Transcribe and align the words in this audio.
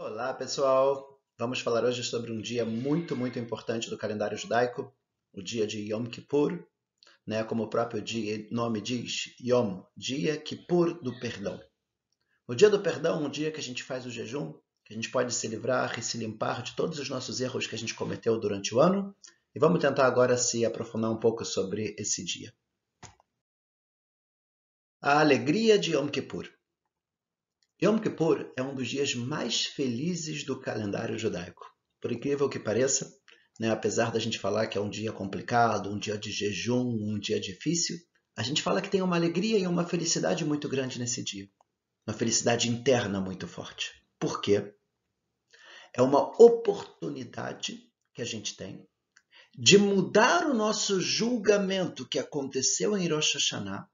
Olá, 0.00 0.32
pessoal! 0.32 1.20
Vamos 1.36 1.58
falar 1.58 1.82
hoje 1.82 2.04
sobre 2.04 2.30
um 2.30 2.40
dia 2.40 2.64
muito, 2.64 3.16
muito 3.16 3.36
importante 3.36 3.90
do 3.90 3.98
calendário 3.98 4.38
judaico, 4.38 4.94
o 5.32 5.42
dia 5.42 5.66
de 5.66 5.92
Yom 5.92 6.06
Kippur, 6.06 6.64
né? 7.26 7.42
como 7.42 7.64
o 7.64 7.68
próprio 7.68 8.00
dia, 8.00 8.46
nome 8.48 8.80
diz, 8.80 9.34
Yom, 9.40 9.82
dia 9.96 10.36
Kippur 10.36 11.02
do 11.02 11.18
perdão. 11.18 11.60
O 12.46 12.54
dia 12.54 12.70
do 12.70 12.78
perdão 12.78 13.24
é 13.24 13.26
um 13.26 13.28
dia 13.28 13.50
que 13.50 13.58
a 13.58 13.62
gente 13.62 13.82
faz 13.82 14.06
o 14.06 14.10
jejum, 14.10 14.52
que 14.84 14.92
a 14.92 14.94
gente 14.94 15.10
pode 15.10 15.34
se 15.34 15.48
livrar 15.48 15.98
e 15.98 16.02
se 16.02 16.16
limpar 16.16 16.62
de 16.62 16.76
todos 16.76 17.00
os 17.00 17.08
nossos 17.08 17.40
erros 17.40 17.66
que 17.66 17.74
a 17.74 17.78
gente 17.78 17.94
cometeu 17.94 18.38
durante 18.38 18.72
o 18.72 18.80
ano, 18.80 19.12
e 19.52 19.58
vamos 19.58 19.80
tentar 19.80 20.06
agora 20.06 20.38
se 20.38 20.64
aprofundar 20.64 21.10
um 21.10 21.18
pouco 21.18 21.44
sobre 21.44 21.96
esse 21.98 22.24
dia. 22.24 22.54
A 25.02 25.18
alegria 25.18 25.76
de 25.76 25.96
Yom 25.96 26.06
Kippur. 26.06 26.56
Yom 27.80 27.98
Kippur 27.98 28.52
é 28.56 28.62
um 28.62 28.74
dos 28.74 28.88
dias 28.88 29.14
mais 29.14 29.64
felizes 29.64 30.42
do 30.42 30.60
calendário 30.60 31.16
judaico. 31.16 31.64
Por 32.00 32.10
incrível 32.10 32.48
que 32.48 32.58
pareça, 32.58 33.08
né, 33.58 33.70
apesar 33.70 34.10
da 34.10 34.18
gente 34.18 34.36
falar 34.36 34.66
que 34.66 34.76
é 34.76 34.80
um 34.80 34.90
dia 34.90 35.12
complicado, 35.12 35.88
um 35.88 35.98
dia 35.98 36.18
de 36.18 36.32
jejum, 36.32 36.82
um 36.82 37.20
dia 37.20 37.38
difícil, 37.38 37.96
a 38.36 38.42
gente 38.42 38.62
fala 38.62 38.82
que 38.82 38.90
tem 38.90 39.00
uma 39.00 39.14
alegria 39.14 39.58
e 39.58 39.66
uma 39.66 39.86
felicidade 39.86 40.44
muito 40.44 40.68
grande 40.68 40.98
nesse 40.98 41.22
dia. 41.22 41.48
Uma 42.04 42.14
felicidade 42.14 42.68
interna 42.68 43.20
muito 43.20 43.46
forte. 43.46 43.92
Por 44.18 44.40
quê? 44.40 44.74
É 45.94 46.02
uma 46.02 46.20
oportunidade 46.42 47.88
que 48.12 48.22
a 48.22 48.24
gente 48.24 48.56
tem 48.56 48.88
de 49.56 49.78
mudar 49.78 50.46
o 50.46 50.54
nosso 50.54 51.00
julgamento 51.00 52.08
que 52.08 52.18
aconteceu 52.18 52.96
em 52.96 53.08
Rosh 53.08 53.34
Hashanah 53.34 53.88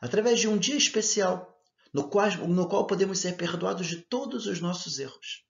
através 0.00 0.38
de 0.38 0.48
um 0.48 0.58
dia 0.58 0.76
especial, 0.76 1.49
no 1.92 2.08
qual, 2.08 2.30
no 2.48 2.68
qual 2.68 2.86
podemos 2.86 3.18
ser 3.18 3.36
perdoados 3.36 3.86
de 3.86 3.96
todos 3.96 4.46
os 4.46 4.60
nossos 4.60 4.98
erros. 4.98 5.44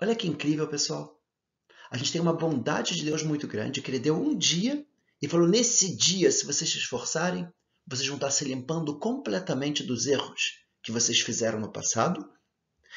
Olha 0.00 0.14
que 0.14 0.28
incrível, 0.28 0.68
pessoal. 0.68 1.20
A 1.90 1.96
gente 1.96 2.12
tem 2.12 2.20
uma 2.20 2.32
bondade 2.32 2.94
de 2.94 3.04
Deus 3.04 3.22
muito 3.22 3.46
grande, 3.46 3.80
que 3.80 3.90
Ele 3.90 3.98
deu 3.98 4.16
um 4.16 4.36
dia 4.36 4.84
e 5.20 5.28
falou: 5.28 5.48
nesse 5.48 5.94
dia, 5.96 6.30
se 6.30 6.44
vocês 6.44 6.70
se 6.70 6.78
esforçarem, 6.78 7.48
vocês 7.86 8.06
vão 8.08 8.16
estar 8.16 8.30
se 8.30 8.44
limpando 8.44 8.98
completamente 8.98 9.82
dos 9.82 10.06
erros 10.06 10.58
que 10.82 10.92
vocês 10.92 11.20
fizeram 11.20 11.60
no 11.60 11.72
passado. 11.72 12.28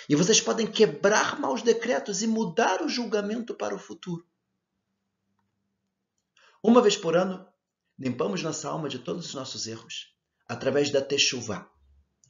E 0.07 0.15
vocês 0.15 0.39
podem 0.39 0.67
quebrar 0.67 1.39
maus 1.39 1.61
decretos 1.61 2.21
e 2.21 2.27
mudar 2.27 2.81
o 2.83 2.89
julgamento 2.89 3.55
para 3.55 3.75
o 3.75 3.79
futuro. 3.79 4.25
Uma 6.61 6.81
vez 6.81 6.95
por 6.95 7.15
ano, 7.15 7.47
limpamos 7.97 8.43
nossa 8.43 8.69
alma 8.69 8.89
de 8.89 8.99
todos 8.99 9.27
os 9.27 9.33
nossos 9.33 9.67
erros 9.67 10.13
através 10.47 10.91
da 10.91 11.01
techuvá. 11.01 11.69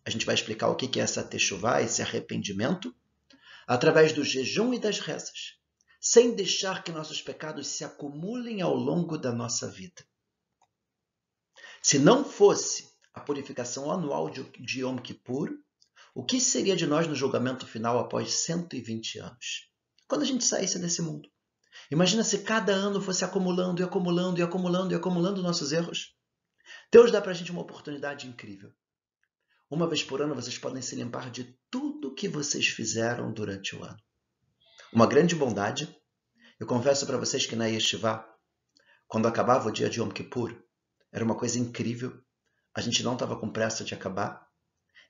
A 0.08 0.10
gente 0.10 0.26
vai 0.26 0.36
explicar 0.36 0.70
o 0.70 0.76
que 0.78 1.02
é 1.02 1.04
essa 1.04 1.22
techuvá, 1.22 1.82
esse 1.82 2.02
arrependimento, 2.02 2.96
através 3.68 4.14
do 4.14 4.24
jejum 4.24 4.74
e 4.74 4.80
das 4.80 5.00
rezas, 5.00 5.58
sem 6.00 6.34
deixar 6.34 6.82
que 6.82 6.94
nossos 6.94 7.22
pecados 7.22 7.68
se 7.68 7.84
acumulem 7.84 8.62
ao 8.62 8.74
longo 8.74 9.18
da 9.18 9.34
nossa 9.34 9.70
vida. 9.70 10.08
Se 11.82 12.00
não 12.00 12.24
fosse 12.24 12.90
a 13.14 13.20
purificação 13.20 13.92
anual 13.92 14.30
de 14.30 14.80
Yom 14.80 14.96
Kippur, 14.98 15.50
o 16.16 16.24
que 16.24 16.40
seria 16.40 16.78
de 16.78 16.88
nós 16.88 17.06
no 17.06 17.14
julgamento 17.14 17.68
final 17.68 18.00
após 18.00 18.32
120 18.32 19.20
anos? 19.20 19.70
Quando 20.08 20.22
a 20.22 20.26
gente 20.26 20.46
saísse 20.46 20.80
desse 20.80 21.02
mundo? 21.02 21.30
Imagina 21.92 22.24
se 22.24 22.40
cada 22.44 22.72
ano 22.72 23.02
fosse 23.02 23.26
acumulando 23.26 23.82
e 23.82 23.84
acumulando 23.84 24.40
e 24.40 24.42
acumulando 24.42 24.94
e 24.94 24.96
acumulando 24.96 25.44
nossos 25.44 25.74
erros. 25.74 26.16
Deus 26.90 27.12
dá 27.12 27.22
para 27.22 27.32
a 27.32 27.36
gente 27.36 27.52
uma 27.52 27.62
oportunidade 27.62 28.26
incrível. 28.26 28.74
Uma 29.70 29.86
vez 29.86 30.02
por 30.02 30.22
ano 30.22 30.34
vocês 30.34 30.58
podem 30.58 30.82
se 30.82 30.96
limpar 30.96 31.30
de 31.30 31.54
tudo 31.70 32.16
que 32.16 32.30
vocês 32.30 32.68
fizeram 32.68 33.34
durante 33.34 33.76
o 33.76 33.84
ano. 33.84 33.98
Uma 34.94 35.06
grande 35.06 35.36
bondade. 35.36 35.94
Eu 36.58 36.66
confesso 36.66 37.06
para 37.06 37.18
vocês 37.18 37.46
que 37.46 37.56
na 37.56 37.66
Yeshiva, 37.66 38.26
quando 39.10 39.28
acabava 39.28 39.68
o 39.68 39.72
dia 39.72 39.90
de 39.90 40.00
Yom 40.00 40.10
Kippur, 40.10 40.56
era 41.12 41.24
uma 41.24 41.36
coisa 41.36 41.60
incrível. 41.60 42.18
A 42.74 42.80
gente 42.80 43.04
não 43.04 43.14
estava 43.14 43.38
com 43.38 43.52
pressa 43.52 43.84
de 43.84 43.94
acabar. 43.94 44.48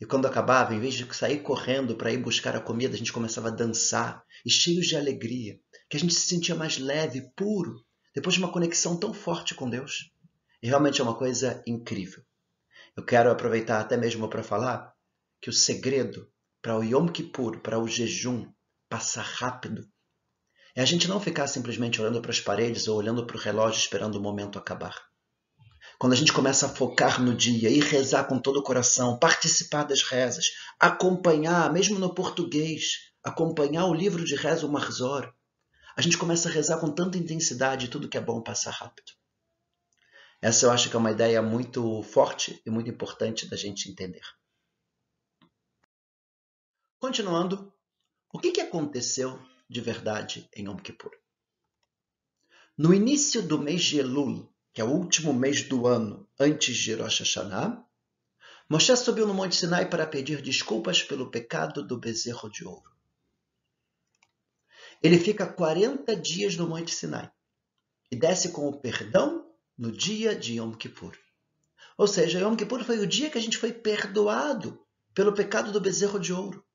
E 0.01 0.07
quando 0.07 0.25
acabava, 0.25 0.73
em 0.73 0.79
vez 0.79 0.95
de 0.95 1.15
sair 1.15 1.43
correndo 1.43 1.95
para 1.95 2.11
ir 2.11 2.17
buscar 2.17 2.55
a 2.55 2.59
comida, 2.59 2.95
a 2.95 2.97
gente 2.97 3.13
começava 3.13 3.49
a 3.49 3.55
dançar 3.55 4.23
e 4.43 4.49
cheios 4.49 4.87
de 4.87 4.95
alegria, 4.95 5.59
que 5.87 5.97
a 5.97 5.99
gente 5.99 6.15
se 6.15 6.27
sentia 6.27 6.55
mais 6.55 6.79
leve, 6.79 7.31
puro, 7.35 7.85
depois 8.13 8.33
de 8.33 8.41
uma 8.41 8.51
conexão 8.51 8.99
tão 8.99 9.13
forte 9.13 9.53
com 9.53 9.69
Deus. 9.69 10.11
E 10.63 10.67
realmente 10.67 10.99
é 10.99 11.03
uma 11.03 11.15
coisa 11.15 11.63
incrível. 11.67 12.23
Eu 12.97 13.05
quero 13.05 13.29
aproveitar 13.29 13.79
até 13.79 13.95
mesmo 13.95 14.27
para 14.27 14.41
falar 14.41 14.91
que 15.39 15.51
o 15.51 15.53
segredo 15.53 16.27
para 16.63 16.75
o 16.75 16.83
Yom 16.83 17.07
Kippur, 17.07 17.59
para 17.59 17.77
o 17.79 17.87
jejum, 17.87 18.51
passar 18.89 19.21
rápido, 19.21 19.87
é 20.75 20.81
a 20.81 20.85
gente 20.85 21.07
não 21.07 21.19
ficar 21.19 21.47
simplesmente 21.47 22.01
olhando 22.01 22.21
para 22.23 22.31
as 22.31 22.41
paredes 22.41 22.87
ou 22.87 22.97
olhando 22.97 23.27
para 23.27 23.37
o 23.37 23.39
relógio 23.39 23.77
esperando 23.77 24.15
o 24.15 24.21
momento 24.21 24.57
acabar. 24.57 24.95
Quando 25.99 26.13
a 26.13 26.15
gente 26.15 26.33
começa 26.33 26.65
a 26.65 26.69
focar 26.69 27.21
no 27.21 27.35
dia 27.35 27.69
e 27.69 27.79
rezar 27.79 28.23
com 28.23 28.39
todo 28.39 28.57
o 28.57 28.63
coração, 28.63 29.19
participar 29.19 29.83
das 29.83 30.01
rezas, 30.01 30.47
acompanhar, 30.79 31.71
mesmo 31.71 31.99
no 31.99 32.15
português, 32.15 33.11
acompanhar 33.23 33.85
o 33.85 33.93
livro 33.93 34.25
de 34.25 34.35
reza, 34.35 34.65
o 34.65 34.71
Marzor, 34.71 35.31
a 35.95 36.01
gente 36.01 36.17
começa 36.17 36.49
a 36.49 36.51
rezar 36.51 36.79
com 36.79 36.91
tanta 36.91 37.17
intensidade 37.17 37.89
tudo 37.89 38.09
que 38.09 38.17
é 38.17 38.21
bom 38.21 38.41
passa 38.41 38.71
rápido. 38.71 39.11
Essa 40.41 40.65
eu 40.65 40.71
acho 40.71 40.89
que 40.89 40.95
é 40.95 40.99
uma 40.99 41.11
ideia 41.11 41.41
muito 41.41 42.01
forte 42.03 42.61
e 42.65 42.69
muito 42.69 42.89
importante 42.89 43.47
da 43.47 43.57
gente 43.57 43.89
entender. 43.89 44.21
Continuando, 46.99 47.73
o 48.31 48.39
que, 48.39 48.51
que 48.51 48.61
aconteceu 48.61 49.39
de 49.69 49.81
verdade 49.81 50.49
em 50.55 50.65
Yom 50.65 50.77
Kippur? 50.77 51.11
No 52.77 52.93
início 52.93 53.41
do 53.41 53.57
mês 53.57 53.83
de 53.83 53.99
Elul, 53.99 54.53
que 54.73 54.81
é 54.81 54.83
o 54.83 54.91
último 54.91 55.33
mês 55.33 55.63
do 55.63 55.87
ano 55.87 56.29
antes 56.39 56.77
de 56.77 56.93
Rosh 56.93 57.19
Hashanah, 57.19 57.83
Moshe 58.69 58.95
subiu 58.97 59.25
no 59.25 59.33
Monte 59.33 59.55
Sinai 59.55 59.89
para 59.89 60.05
pedir 60.05 60.41
desculpas 60.41 61.01
pelo 61.01 61.31
pecado 61.31 61.81
do 61.81 61.97
bezerro 61.97 62.49
de 62.49 62.65
ouro. 62.65 62.91
Ele 65.01 65.17
fica 65.17 65.47
40 65.47 66.15
dias 66.15 66.57
no 66.57 66.67
Monte 66.67 66.93
Sinai 66.93 67.31
e 68.11 68.15
desce 68.15 68.51
com 68.51 68.67
o 68.67 68.79
perdão 68.79 69.46
no 69.77 69.91
dia 69.91 70.35
de 70.35 70.55
Yom 70.55 70.73
Kippur. 70.73 71.17
Ou 71.97 72.07
seja, 72.07 72.39
Yom 72.39 72.55
Kippur 72.55 72.83
foi 72.83 72.99
o 72.99 73.07
dia 73.07 73.29
que 73.29 73.37
a 73.37 73.41
gente 73.41 73.57
foi 73.57 73.71
perdoado 73.71 74.83
pelo 75.13 75.33
pecado 75.33 75.71
do 75.71 75.81
bezerro 75.81 76.19
de 76.19 76.33
ouro. 76.33 76.65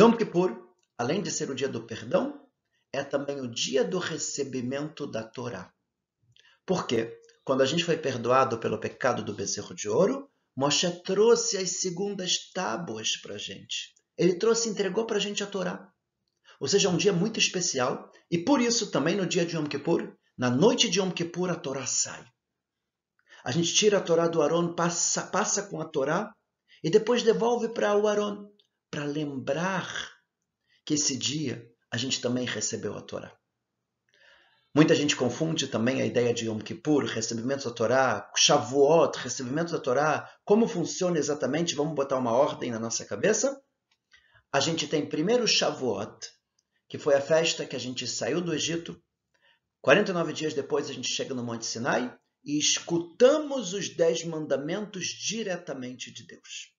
Yom 0.00 0.16
Kippur, 0.16 0.74
além 0.98 1.22
de 1.22 1.30
ser 1.30 1.50
o 1.50 1.54
dia 1.54 1.68
do 1.68 1.86
perdão, 1.86 2.48
é 2.92 3.02
também 3.04 3.40
o 3.40 3.48
dia 3.48 3.84
do 3.84 3.98
recebimento 3.98 5.06
da 5.06 5.22
Torá. 5.22 5.72
Por 6.66 6.86
quê? 6.86 7.20
Quando 7.44 7.62
a 7.62 7.66
gente 7.66 7.84
foi 7.84 7.96
perdoado 7.96 8.58
pelo 8.58 8.80
pecado 8.80 9.22
do 9.22 9.34
bezerro 9.34 9.74
de 9.74 9.88
ouro, 9.88 10.30
Moshe 10.56 10.90
trouxe 11.02 11.56
as 11.58 11.80
segundas 11.80 12.50
tábuas 12.52 13.16
para 13.16 13.34
a 13.34 13.38
gente. 13.38 13.92
Ele 14.16 14.34
trouxe 14.34 14.68
e 14.68 14.72
entregou 14.72 15.06
para 15.06 15.18
a 15.18 15.20
gente 15.20 15.42
a 15.42 15.46
Torá. 15.46 15.92
Ou 16.60 16.68
seja, 16.68 16.88
é 16.88 16.90
um 16.90 16.96
dia 16.96 17.12
muito 17.12 17.38
especial 17.38 18.10
e 18.30 18.38
por 18.38 18.60
isso 18.60 18.90
também 18.90 19.16
no 19.16 19.26
dia 19.26 19.44
de 19.44 19.56
Yom 19.56 19.66
Kippur, 19.66 20.16
na 20.36 20.50
noite 20.50 20.88
de 20.88 20.98
Yom 20.98 21.10
Kippur, 21.10 21.50
a 21.50 21.54
Torá 21.54 21.86
sai. 21.86 22.24
A 23.44 23.50
gente 23.50 23.74
tira 23.74 23.98
a 23.98 24.00
Torá 24.00 24.26
do 24.26 24.42
Aron, 24.42 24.74
passa, 24.74 25.22
passa 25.22 25.62
com 25.64 25.80
a 25.80 25.84
Torá 25.84 26.32
e 26.82 26.90
depois 26.90 27.22
devolve 27.22 27.68
para 27.68 27.94
o 27.96 28.08
Aron, 28.08 28.50
para 28.90 29.04
lembrar 29.04 30.12
que 30.84 30.94
esse 30.94 31.16
dia 31.16 31.70
a 31.90 31.96
gente 31.96 32.20
também 32.20 32.46
recebeu 32.46 32.96
a 32.96 33.02
Torá. 33.02 33.36
Muita 34.74 34.94
gente 34.94 35.14
confunde 35.14 35.68
também 35.68 36.02
a 36.02 36.06
ideia 36.06 36.34
de 36.34 36.46
Yom 36.46 36.58
Kippur, 36.58 37.04
recebimento 37.04 37.68
da 37.68 37.74
Torá, 37.74 38.32
Shavuot, 38.36 39.18
recebimento 39.18 39.70
da 39.70 39.78
Torá. 39.78 40.28
Como 40.44 40.66
funciona 40.66 41.16
exatamente? 41.16 41.76
Vamos 41.76 41.94
botar 41.94 42.16
uma 42.16 42.32
ordem 42.32 42.72
na 42.72 42.80
nossa 42.80 43.04
cabeça? 43.04 43.62
A 44.52 44.58
gente 44.58 44.88
tem 44.88 45.08
primeiro 45.08 45.46
Shavuot, 45.46 46.28
que 46.94 46.98
foi 46.98 47.16
a 47.16 47.20
festa 47.20 47.66
que 47.66 47.74
a 47.74 47.78
gente 47.80 48.06
saiu 48.06 48.40
do 48.40 48.54
Egito. 48.54 48.96
49 49.80 50.32
dias 50.32 50.54
depois 50.54 50.88
a 50.88 50.92
gente 50.92 51.08
chega 51.08 51.34
no 51.34 51.42
Monte 51.42 51.66
Sinai 51.66 52.16
e 52.44 52.56
escutamos 52.56 53.72
os 53.72 53.88
dez 53.88 54.22
mandamentos 54.24 55.06
diretamente 55.06 56.12
de 56.12 56.24
Deus. 56.24 56.72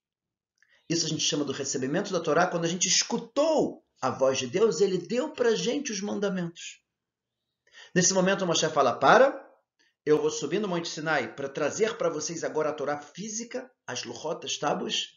Isso 0.88 1.06
a 1.06 1.10
gente 1.10 1.22
chama 1.22 1.44
do 1.44 1.52
recebimento 1.52 2.14
da 2.14 2.22
Torá. 2.22 2.48
Quando 2.48 2.64
a 2.64 2.68
gente 2.70 2.88
escutou 2.88 3.86
a 4.00 4.10
voz 4.10 4.38
de 4.38 4.48
Deus, 4.48 4.80
ele 4.80 4.98
deu 4.98 5.34
para 5.34 5.50
a 5.50 5.56
gente 5.56 5.92
os 5.92 6.00
mandamentos. 6.00 6.82
Nesse 7.94 8.14
momento, 8.14 8.44
o 8.44 8.48
Moshe 8.48 8.70
fala: 8.70 8.98
Para, 8.98 9.46
eu 10.06 10.22
vou 10.22 10.32
subir 10.32 10.60
no 10.60 10.70
Monte 10.70 10.88
Sinai 10.88 11.36
para 11.36 11.50
trazer 11.50 11.98
para 11.98 12.08
vocês 12.08 12.42
agora 12.46 12.70
a 12.70 12.74
Torá 12.74 13.02
física, 13.02 13.70
as 13.86 14.06
luchotas, 14.06 14.58
tábuas, 14.58 15.10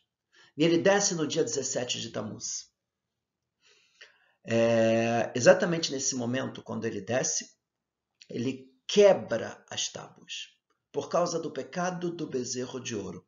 e 0.56 0.64
ele 0.64 0.78
desce 0.78 1.14
no 1.14 1.24
dia 1.24 1.44
17 1.44 2.00
de 2.00 2.10
Tammuz. 2.10 2.76
É, 4.50 5.30
exatamente 5.34 5.92
nesse 5.92 6.14
momento, 6.14 6.62
quando 6.62 6.86
ele 6.86 7.02
desce, 7.02 7.50
ele 8.30 8.72
quebra 8.86 9.62
as 9.68 9.90
tábuas 9.92 10.48
por 10.90 11.10
causa 11.10 11.38
do 11.38 11.52
pecado 11.52 12.10
do 12.10 12.26
bezerro 12.26 12.80
de 12.80 12.96
ouro. 12.96 13.26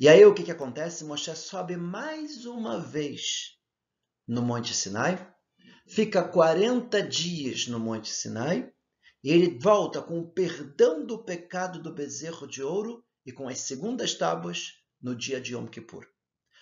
E 0.00 0.08
aí 0.08 0.24
o 0.24 0.34
que, 0.34 0.42
que 0.42 0.50
acontece? 0.50 1.04
Moshe 1.04 1.32
sobe 1.36 1.76
mais 1.76 2.44
uma 2.44 2.80
vez 2.80 3.56
no 4.26 4.42
Monte 4.42 4.74
Sinai, 4.74 5.32
fica 5.86 6.26
40 6.26 7.00
dias 7.04 7.68
no 7.68 7.78
Monte 7.78 8.08
Sinai, 8.08 8.68
e 9.22 9.30
ele 9.30 9.60
volta 9.60 10.02
com 10.02 10.18
o 10.18 10.28
perdão 10.28 11.06
do 11.06 11.22
pecado 11.22 11.80
do 11.80 11.94
bezerro 11.94 12.48
de 12.48 12.64
ouro 12.64 13.04
e 13.24 13.30
com 13.30 13.48
as 13.48 13.60
segundas 13.60 14.12
tábuas 14.14 14.72
no 15.00 15.14
dia 15.14 15.40
de 15.40 15.54
Yom 15.54 15.68
Kippur. 15.68 16.04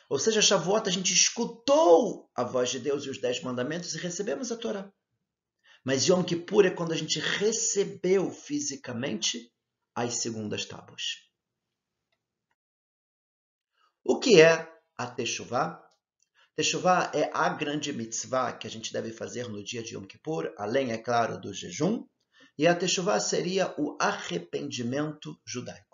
Ou 0.08 0.18
seja, 0.18 0.40
Shavuot 0.40 0.88
a 0.88 0.92
gente 0.92 1.12
escutou 1.12 2.30
a 2.34 2.42
voz 2.42 2.70
de 2.70 2.80
Deus 2.80 3.04
e 3.04 3.10
os 3.10 3.20
dez 3.20 3.42
mandamentos 3.42 3.94
e 3.94 3.98
recebemos 3.98 4.50
a 4.50 4.56
Torá. 4.56 4.90
Mas 5.84 6.06
Yom 6.06 6.24
Kippur 6.24 6.64
é 6.64 6.70
quando 6.70 6.92
a 6.92 6.96
gente 6.96 7.20
recebeu 7.20 8.30
fisicamente 8.30 9.52
as 9.94 10.14
segundas 10.14 10.64
tábuas. 10.64 11.28
O 14.02 14.18
que 14.18 14.40
é 14.40 14.66
a 14.96 15.06
Teshuvah? 15.06 15.84
Teshuvah 16.56 17.12
é 17.14 17.30
a 17.32 17.50
grande 17.50 17.92
mitzvah 17.92 18.52
que 18.52 18.66
a 18.66 18.70
gente 18.70 18.92
deve 18.92 19.12
fazer 19.12 19.48
no 19.48 19.62
dia 19.62 19.82
de 19.82 19.94
Yom 19.94 20.04
Kippur, 20.04 20.52
além, 20.56 20.92
é 20.92 20.98
claro, 20.98 21.40
do 21.40 21.52
jejum. 21.52 22.06
E 22.56 22.66
a 22.66 22.74
Teshuvah 22.74 23.20
seria 23.20 23.74
o 23.78 23.96
arrependimento 24.00 25.40
judaico. 25.46 25.87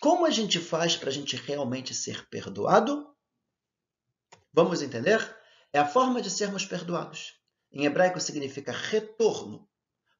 Como 0.00 0.24
a 0.24 0.30
gente 0.30 0.60
faz 0.60 0.96
para 0.96 1.10
a 1.10 1.12
gente 1.12 1.34
realmente 1.34 1.92
ser 1.92 2.28
perdoado? 2.28 3.12
Vamos 4.52 4.80
entender? 4.80 5.36
É 5.72 5.78
a 5.80 5.88
forma 5.88 6.22
de 6.22 6.30
sermos 6.30 6.64
perdoados. 6.64 7.34
Em 7.72 7.84
hebraico 7.84 8.20
significa 8.20 8.70
retorno, 8.70 9.68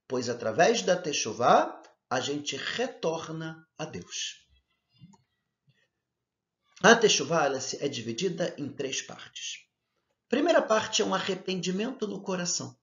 pois 0.09 0.29
através 0.29 0.83
da 0.83 0.97
Teshuvah 0.97 1.81
a 2.11 2.21
gente 2.21 2.57
retorna 2.57 3.67
a 3.79 3.85
Deus. 3.85 4.45
A 6.83 6.97
Teshuvah 6.97 7.49
é 7.81 7.89
dividida 7.89 8.55
em 8.59 8.69
três 8.73 9.01
partes. 9.01 9.65
Primeira 10.29 10.61
parte 10.61 11.03
é 11.03 11.05
um 11.05 11.15
arrependimento 11.15 12.07
no 12.07 12.21
coração. 12.21 12.77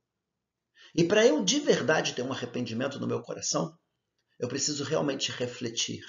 E 0.95 1.03
para 1.03 1.25
eu 1.25 1.43
de 1.43 1.59
verdade 1.59 2.13
ter 2.13 2.21
um 2.21 2.31
arrependimento 2.31 2.99
no 2.99 3.07
meu 3.07 3.21
coração, 3.21 3.77
eu 4.39 4.47
preciso 4.47 4.83
realmente 4.85 5.31
refletir 5.31 6.05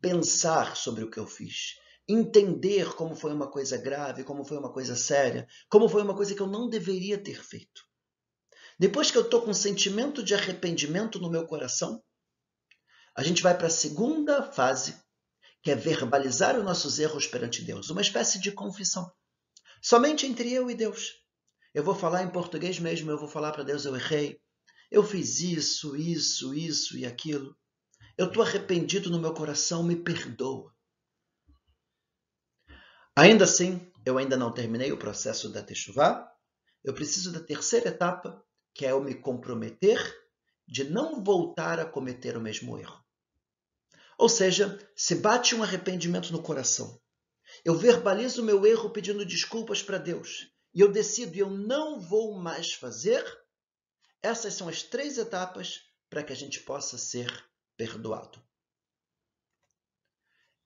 pensar 0.00 0.76
sobre 0.76 1.04
o 1.04 1.10
que 1.10 1.18
eu 1.18 1.26
fiz, 1.26 1.76
entender 2.08 2.94
como 2.94 3.14
foi 3.14 3.32
uma 3.32 3.50
coisa 3.50 3.76
grave, 3.76 4.24
como 4.24 4.44
foi 4.44 4.56
uma 4.58 4.72
coisa 4.72 4.96
séria, 4.96 5.46
como 5.68 5.88
foi 5.88 6.02
uma 6.02 6.14
coisa 6.14 6.34
que 6.34 6.40
eu 6.40 6.46
não 6.46 6.68
deveria 6.68 7.18
ter 7.18 7.42
feito. 7.42 7.82
Depois 8.78 9.10
que 9.10 9.18
eu 9.18 9.22
estou 9.22 9.42
com 9.42 9.50
um 9.50 9.54
sentimento 9.54 10.22
de 10.22 10.34
arrependimento 10.34 11.18
no 11.18 11.30
meu 11.30 11.46
coração, 11.46 12.02
a 13.14 13.22
gente 13.24 13.42
vai 13.42 13.56
para 13.56 13.66
a 13.66 13.70
segunda 13.70 14.52
fase, 14.52 14.96
que 15.62 15.70
é 15.72 15.74
verbalizar 15.74 16.56
os 16.56 16.64
nossos 16.64 17.00
erros 17.00 17.26
perante 17.26 17.62
Deus, 17.62 17.90
uma 17.90 18.00
espécie 18.00 18.40
de 18.40 18.52
confissão. 18.52 19.10
Somente 19.82 20.26
entre 20.26 20.52
eu 20.52 20.70
e 20.70 20.74
Deus. 20.74 21.14
Eu 21.74 21.82
vou 21.82 21.94
falar 21.94 22.22
em 22.22 22.30
português 22.30 22.78
mesmo, 22.78 23.10
eu 23.10 23.18
vou 23.18 23.28
falar 23.28 23.52
para 23.52 23.64
Deus: 23.64 23.84
eu 23.84 23.94
errei, 23.94 24.40
eu 24.90 25.02
fiz 25.02 25.40
isso, 25.40 25.96
isso, 25.96 26.54
isso 26.54 26.96
e 26.96 27.04
aquilo. 27.04 27.56
Eu 28.18 28.26
estou 28.26 28.42
arrependido 28.42 29.08
no 29.10 29.20
meu 29.20 29.32
coração, 29.32 29.84
me 29.84 29.94
perdoa. 29.94 30.74
Ainda 33.14 33.44
assim, 33.44 33.92
eu 34.04 34.18
ainda 34.18 34.36
não 34.36 34.52
terminei 34.52 34.90
o 34.90 34.98
processo 34.98 35.48
da 35.48 35.62
Teshuvah. 35.62 36.28
Eu 36.82 36.92
preciso 36.92 37.32
da 37.32 37.38
terceira 37.38 37.90
etapa, 37.90 38.44
que 38.74 38.84
é 38.84 38.90
eu 38.90 39.00
me 39.00 39.14
comprometer 39.14 39.98
de 40.66 40.82
não 40.82 41.22
voltar 41.22 41.78
a 41.78 41.86
cometer 41.86 42.36
o 42.36 42.40
mesmo 42.40 42.76
erro. 42.76 43.00
Ou 44.18 44.28
seja, 44.28 44.76
se 44.96 45.14
bate 45.14 45.54
um 45.54 45.62
arrependimento 45.62 46.32
no 46.32 46.42
coração, 46.42 47.00
eu 47.64 47.76
verbalizo 47.76 48.42
o 48.42 48.44
meu 48.44 48.66
erro 48.66 48.90
pedindo 48.90 49.24
desculpas 49.24 49.80
para 49.80 49.96
Deus 49.96 50.50
e 50.74 50.80
eu 50.80 50.90
decido 50.90 51.36
eu 51.36 51.48
não 51.48 52.00
vou 52.00 52.36
mais 52.36 52.74
fazer, 52.74 53.24
essas 54.20 54.54
são 54.54 54.68
as 54.68 54.82
três 54.82 55.18
etapas 55.18 55.82
para 56.10 56.24
que 56.24 56.32
a 56.32 56.36
gente 56.36 56.60
possa 56.60 56.98
ser 56.98 57.48
perdoado. 57.78 58.42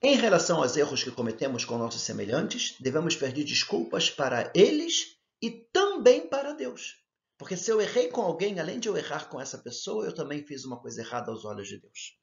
Em 0.03 0.17
relação 0.17 0.61
aos 0.61 0.77
erros 0.77 1.05
que 1.05 1.13
cometemos 1.13 1.65
com 1.65 1.79
nossos 1.79 2.03
semelhantes, 2.03 2.75
devemos 2.81 3.15
pedir 3.15 3.45
desculpas 3.45 4.11
para 4.11 4.53
eles 4.53 5.17
e 5.41 5.51
também 5.51 6.27
para 6.29 6.55
Deus. 6.55 6.97
Porque 7.39 7.57
se 7.57 7.71
eu 7.71 7.81
errei 7.81 8.09
com 8.09 8.23
alguém, 8.23 8.59
além 8.59 8.81
de 8.81 8.89
eu 8.89 8.97
errar 8.97 9.29
com 9.29 9.41
essa 9.41 9.59
pessoa, 9.59 10.07
eu 10.07 10.15
também 10.15 10.45
fiz 10.45 10.65
uma 10.65 10.81
coisa 10.81 11.03
errada 11.03 11.31
aos 11.31 11.45
olhos 11.45 11.69
de 11.69 11.79
Deus. 11.79 12.19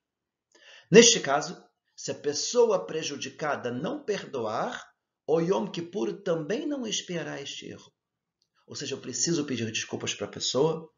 Neste 0.91 1.21
caso, 1.21 1.63
se 1.95 2.11
a 2.11 2.15
pessoa 2.15 2.85
prejudicada 2.85 3.71
não 3.71 4.03
perdoar, 4.03 4.85
o 5.27 5.39
Yom 5.39 5.67
Kippur 5.67 6.21
também 6.21 6.65
não 6.65 6.85
expiará 6.85 7.39
este 7.41 7.67
erro. 7.67 7.93
Ou 8.65 8.75
seja, 8.75 8.95
eu 8.95 8.99
preciso 8.99 9.45
pedir 9.45 9.71
desculpas 9.71 10.13
para 10.13 10.25
a 10.25 10.31
pessoa, 10.31 10.91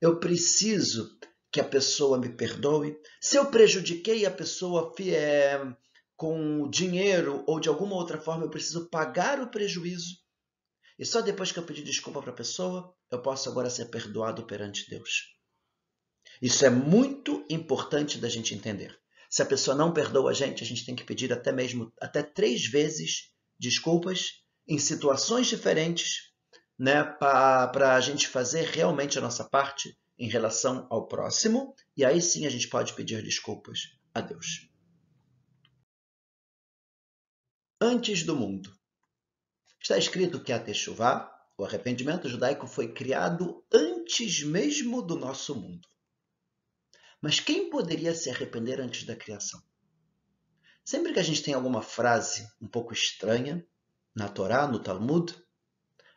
eu 0.00 0.20
preciso 0.20 1.18
que 1.50 1.60
a 1.60 1.64
pessoa 1.64 2.18
me 2.18 2.28
perdoe. 2.28 2.96
Se 3.20 3.36
eu 3.36 3.46
prejudiquei 3.46 4.26
a 4.26 4.30
pessoa 4.30 4.92
é, 5.00 5.58
com 6.16 6.68
dinheiro 6.68 7.44
ou 7.46 7.58
de 7.58 7.68
alguma 7.68 7.94
outra 7.94 8.20
forma, 8.20 8.44
eu 8.44 8.50
preciso 8.50 8.88
pagar 8.88 9.40
o 9.40 9.50
prejuízo. 9.50 10.16
E 10.98 11.06
só 11.06 11.20
depois 11.20 11.52
que 11.52 11.58
eu 11.58 11.64
pedir 11.64 11.84
desculpa 11.84 12.20
para 12.20 12.32
a 12.32 12.36
pessoa, 12.36 12.92
eu 13.10 13.22
posso 13.22 13.48
agora 13.48 13.70
ser 13.70 13.86
perdoado 13.86 14.44
perante 14.44 14.90
Deus. 14.90 15.36
Isso 16.42 16.64
é 16.66 16.70
muito 16.70 17.44
importante 17.48 18.18
da 18.18 18.28
gente 18.28 18.54
entender. 18.54 18.98
Se 19.30 19.42
a 19.42 19.46
pessoa 19.46 19.76
não 19.76 19.92
perdoa 19.92 20.30
a 20.30 20.34
gente, 20.34 20.62
a 20.62 20.66
gente 20.66 20.84
tem 20.84 20.96
que 20.96 21.04
pedir 21.04 21.32
até 21.32 21.52
mesmo 21.52 21.92
até 22.00 22.22
três 22.22 22.66
vezes 22.66 23.30
desculpas 23.58 24.42
em 24.66 24.78
situações 24.78 25.46
diferentes, 25.46 26.32
né, 26.78 27.02
para 27.02 27.94
a 27.94 28.00
gente 28.00 28.28
fazer 28.28 28.64
realmente 28.66 29.18
a 29.18 29.20
nossa 29.20 29.44
parte 29.44 29.96
em 30.18 30.28
relação 30.28 30.86
ao 30.90 31.06
próximo, 31.06 31.74
e 31.96 32.04
aí 32.04 32.20
sim 32.20 32.46
a 32.46 32.50
gente 32.50 32.68
pode 32.68 32.94
pedir 32.94 33.22
desculpas 33.22 33.96
a 34.12 34.20
Deus. 34.20 34.68
Antes 37.80 38.24
do 38.24 38.34
mundo. 38.34 38.76
Está 39.80 39.96
escrito 39.96 40.42
que 40.42 40.52
a 40.52 40.58
Teshuvah, 40.58 41.30
o 41.56 41.64
arrependimento 41.64 42.28
judaico, 42.28 42.66
foi 42.66 42.92
criado 42.92 43.64
antes 43.72 44.42
mesmo 44.42 45.00
do 45.00 45.14
nosso 45.14 45.54
mundo. 45.54 45.88
Mas 47.20 47.38
quem 47.38 47.70
poderia 47.70 48.14
se 48.14 48.28
arrepender 48.30 48.80
antes 48.80 49.04
da 49.04 49.14
criação? 49.14 49.62
Sempre 50.84 51.12
que 51.12 51.20
a 51.20 51.22
gente 51.22 51.42
tem 51.42 51.54
alguma 51.54 51.82
frase 51.82 52.50
um 52.60 52.66
pouco 52.66 52.92
estranha 52.92 53.64
na 54.14 54.28
Torá, 54.28 54.66
no 54.66 54.80
Talmud, 54.80 55.36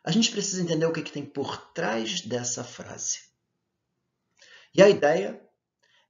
a 0.02 0.10
gente 0.10 0.32
precisa 0.32 0.62
entender 0.62 0.86
o 0.86 0.92
que, 0.92 1.02
que 1.02 1.12
tem 1.12 1.24
por 1.24 1.72
trás 1.72 2.22
dessa 2.22 2.64
frase. 2.64 3.31
E 4.74 4.82
a 4.82 4.88
ideia 4.88 5.40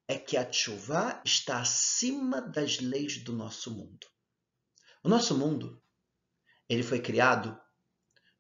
é 0.06 0.18
que 0.18 0.36
a 0.36 0.44
Tshuva 0.44 1.20
está 1.24 1.60
acima 1.60 2.40
das 2.40 2.78
leis 2.78 3.22
do 3.24 3.32
nosso 3.32 3.70
mundo. 3.70 4.06
O 5.02 5.08
nosso 5.08 5.36
mundo, 5.36 5.82
ele 6.68 6.82
foi 6.82 7.00
criado 7.00 7.58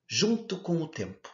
junto 0.08 0.62
com 0.62 0.80
o 0.80 0.88
tempo. 0.88 1.28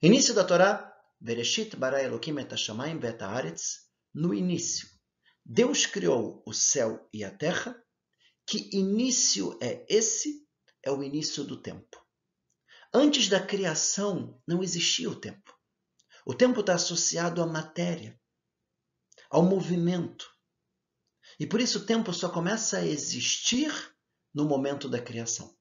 Início 0.00 0.34
da 0.34 0.44
Torá, 0.44 0.90
Bereshit 1.20 1.76
bara 1.76 2.02
Elohim 2.02 2.38
et 2.38 2.50
hashamayim 2.52 2.98
ve'et 2.98 3.22
haaretz, 3.22 3.90
no 4.14 4.32
início. 4.32 4.88
Deus 5.44 5.84
criou 5.86 6.42
o 6.46 6.52
céu 6.52 7.08
e 7.12 7.22
a 7.22 7.30
terra. 7.30 7.76
Que 8.46 8.70
início 8.72 9.58
é 9.60 9.86
esse? 9.88 10.46
É 10.82 10.90
o 10.90 11.02
início 11.02 11.44
do 11.44 11.60
tempo. 11.60 12.02
Antes 12.92 13.28
da 13.28 13.44
criação 13.44 14.40
não 14.46 14.62
existia 14.62 15.10
o 15.10 15.18
tempo. 15.18 15.53
O 16.24 16.32
tempo 16.32 16.60
está 16.60 16.74
associado 16.74 17.42
à 17.42 17.46
matéria, 17.46 18.18
ao 19.28 19.42
movimento. 19.42 20.32
E 21.38 21.46
por 21.46 21.60
isso 21.60 21.80
o 21.80 21.86
tempo 21.86 22.12
só 22.12 22.28
começa 22.28 22.78
a 22.78 22.86
existir 22.86 23.70
no 24.32 24.44
momento 24.46 24.88
da 24.88 25.00
criação. 25.02 25.54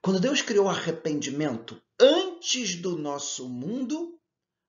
Quando 0.00 0.20
Deus 0.20 0.42
criou 0.42 0.66
o 0.66 0.70
arrependimento 0.70 1.82
antes 1.98 2.76
do 2.76 2.96
nosso 2.96 3.48
mundo, 3.48 4.20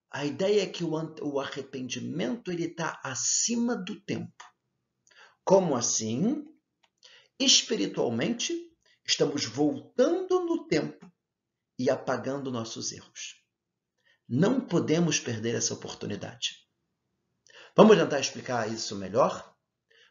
a 0.09 0.25
ideia 0.25 0.63
é 0.63 0.67
que 0.67 0.83
o 0.83 1.39
arrependimento 1.39 2.51
ele 2.51 2.65
está 2.65 2.99
acima 3.03 3.75
do 3.75 3.99
tempo. 4.01 4.43
Como 5.43 5.75
assim? 5.75 6.45
Espiritualmente, 7.37 8.53
estamos 9.05 9.45
voltando 9.45 10.45
no 10.45 10.67
tempo 10.67 11.11
e 11.77 11.89
apagando 11.89 12.49
nossos 12.49 12.91
erros. 12.93 13.44
Não 14.27 14.59
podemos 14.59 15.19
perder 15.19 15.53
essa 15.53 15.73
oportunidade. 15.73 16.65
Vamos 17.77 17.95
tentar 17.95 18.19
explicar 18.19 18.71
isso 18.71 18.95
melhor? 18.95 19.53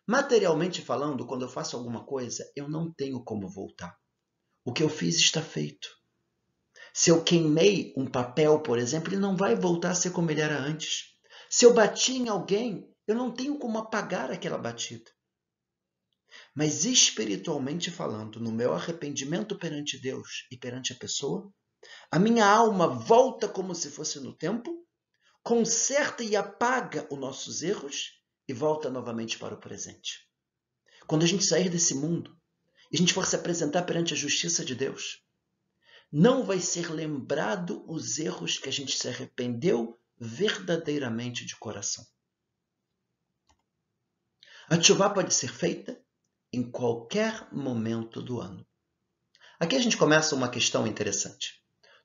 Materialmente 0.06 0.82
falando, 0.82 1.26
quando 1.26 1.42
eu 1.42 1.48
faço 1.48 1.76
alguma 1.76 2.04
coisa, 2.04 2.48
eu 2.54 2.68
não 2.68 2.92
tenho 2.92 3.24
como 3.24 3.48
voltar. 3.48 3.98
O 4.64 4.72
que 4.72 4.82
eu 4.82 4.88
fiz 4.88 5.16
está 5.16 5.42
feito. 5.42 5.88
Se 6.92 7.10
eu 7.10 7.24
queimei 7.24 7.92
um 7.96 8.06
papel, 8.06 8.60
por 8.60 8.78
exemplo, 8.78 9.12
ele 9.12 9.20
não 9.20 9.36
vai 9.36 9.56
voltar 9.56 9.90
a 9.90 9.94
ser 9.96 10.10
como 10.10 10.30
ele 10.30 10.40
era 10.40 10.60
antes. 10.60 11.18
Se 11.50 11.64
eu 11.64 11.74
bati 11.74 12.12
em 12.12 12.28
alguém, 12.28 12.88
eu 13.08 13.16
não 13.16 13.32
tenho 13.32 13.58
como 13.58 13.78
apagar 13.78 14.30
aquela 14.30 14.58
batida. 14.58 15.10
Mas 16.54 16.84
espiritualmente 16.84 17.90
falando, 17.90 18.38
no 18.38 18.52
meu 18.52 18.74
arrependimento 18.74 19.58
perante 19.58 19.98
Deus 20.00 20.46
e 20.52 20.56
perante 20.56 20.92
a 20.92 20.96
pessoa, 20.96 21.52
a 22.10 22.18
minha 22.18 22.46
alma 22.46 22.86
volta 22.86 23.48
como 23.48 23.74
se 23.74 23.90
fosse 23.90 24.20
no 24.20 24.32
tempo, 24.32 24.86
conserta 25.42 26.22
e 26.22 26.36
apaga 26.36 27.06
os 27.10 27.18
nossos 27.18 27.62
erros 27.62 28.20
e 28.48 28.52
volta 28.52 28.90
novamente 28.90 29.38
para 29.38 29.54
o 29.54 29.60
presente. 29.60 30.28
Quando 31.06 31.24
a 31.24 31.26
gente 31.26 31.44
sair 31.44 31.68
desse 31.68 31.94
mundo 31.94 32.36
e 32.90 32.96
a 32.96 32.98
gente 32.98 33.12
for 33.12 33.26
se 33.26 33.36
apresentar 33.36 33.82
perante 33.82 34.14
a 34.14 34.16
justiça 34.16 34.64
de 34.64 34.74
Deus, 34.74 35.22
não 36.10 36.44
vai 36.44 36.60
ser 36.60 36.92
lembrado 36.92 37.84
os 37.88 38.18
erros 38.18 38.58
que 38.58 38.68
a 38.68 38.72
gente 38.72 38.96
se 38.96 39.08
arrependeu 39.08 39.98
verdadeiramente 40.16 41.44
de 41.44 41.56
coração. 41.56 42.06
A 44.68 44.80
chuva 44.80 45.10
pode 45.10 45.34
ser 45.34 45.52
feita 45.52 46.00
em 46.52 46.70
qualquer 46.70 47.52
momento 47.52 48.22
do 48.22 48.40
ano. 48.40 48.66
Aqui 49.58 49.76
a 49.76 49.80
gente 49.80 49.96
começa 49.96 50.34
uma 50.34 50.48
questão 50.48 50.86
interessante. 50.86 51.63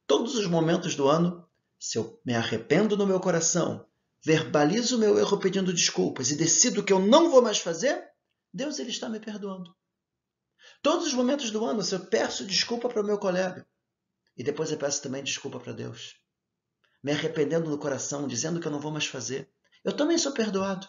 Todos 0.10 0.34
os 0.34 0.48
momentos 0.48 0.96
do 0.96 1.08
ano, 1.08 1.48
se 1.78 1.96
eu 1.96 2.20
me 2.26 2.34
arrependo 2.34 2.98
no 2.98 3.06
meu 3.06 3.20
coração, 3.20 3.86
verbalizo 4.26 4.96
o 4.96 5.00
meu 5.00 5.20
erro 5.20 5.38
pedindo 5.38 5.72
desculpas 5.72 6.32
e 6.32 6.36
decido 6.36 6.84
que 6.84 6.92
eu 6.92 6.98
não 7.00 7.30
vou 7.30 7.44
mais 7.44 7.60
fazer, 7.60 8.10
Deus 8.52 8.80
ele 8.80 8.90
está 8.90 9.08
me 9.08 9.20
perdoando. 9.20 9.72
Todos 10.82 11.06
os 11.06 11.14
momentos 11.14 11.52
do 11.52 11.64
ano, 11.64 11.84
se 11.84 11.94
eu 11.94 12.00
peço 12.08 12.44
desculpa 12.44 12.90
para 12.90 13.04
o 13.04 13.06
meu 13.06 13.20
colega 13.20 13.68
e 14.36 14.44
depois 14.44 14.72
eu 14.72 14.80
peço 14.80 15.00
também 15.04 15.24
desculpa 15.24 15.60
para 15.60 15.74
Deus, 15.74 16.16
me 17.04 17.12
arrependendo 17.12 17.70
no 17.70 17.78
coração, 17.78 18.28
dizendo 18.28 18.60
que 18.60 18.66
eu 18.66 18.72
não 18.72 18.80
vou 18.80 18.92
mais 18.92 19.06
fazer, 19.06 19.48
eu 19.84 19.94
também 19.94 20.18
sou 20.18 20.32
perdoado. 20.32 20.88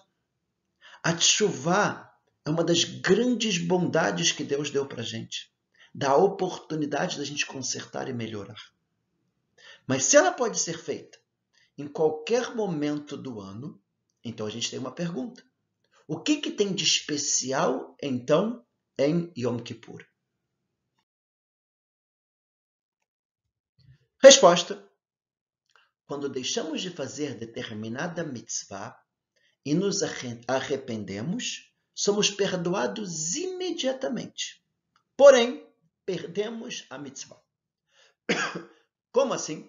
A 1.02 1.12
tshuva 1.12 2.10
é 2.42 2.48
uma 2.48 2.64
das 2.64 2.84
grandes 2.84 3.58
bondades 3.58 4.32
que 4.32 4.44
Deus 4.44 4.70
deu 4.70 4.86
para 4.86 5.02
a 5.02 5.04
gente. 5.04 5.52
Dá 5.94 6.12
a 6.12 6.16
oportunidade 6.16 7.18
da 7.18 7.24
gente 7.24 7.44
consertar 7.44 8.08
e 8.08 8.14
melhorar. 8.14 8.56
Mas 9.86 10.04
se 10.04 10.16
ela 10.16 10.32
pode 10.32 10.58
ser 10.58 10.78
feita 10.78 11.18
em 11.76 11.88
qualquer 11.88 12.54
momento 12.54 13.16
do 13.16 13.40
ano, 13.40 13.82
então 14.22 14.46
a 14.46 14.50
gente 14.50 14.70
tem 14.70 14.78
uma 14.78 14.94
pergunta. 14.94 15.42
O 16.06 16.20
que, 16.20 16.36
que 16.36 16.50
tem 16.50 16.74
de 16.74 16.84
especial, 16.84 17.96
então, 18.02 18.66
em 18.98 19.32
Yom 19.36 19.58
Kippur? 19.58 20.04
Resposta: 24.22 24.90
Quando 26.06 26.28
deixamos 26.28 26.82
de 26.82 26.90
fazer 26.90 27.38
determinada 27.38 28.24
mitzvah, 28.24 29.00
e 29.64 29.74
nos 29.74 30.02
arrependemos, 30.48 31.72
somos 31.94 32.30
perdoados 32.30 33.34
imediatamente. 33.34 34.64
Porém, 35.16 35.66
perdemos 36.04 36.86
a 36.90 36.98
mitzvah. 36.98 37.42
Como 39.12 39.34
assim? 39.34 39.68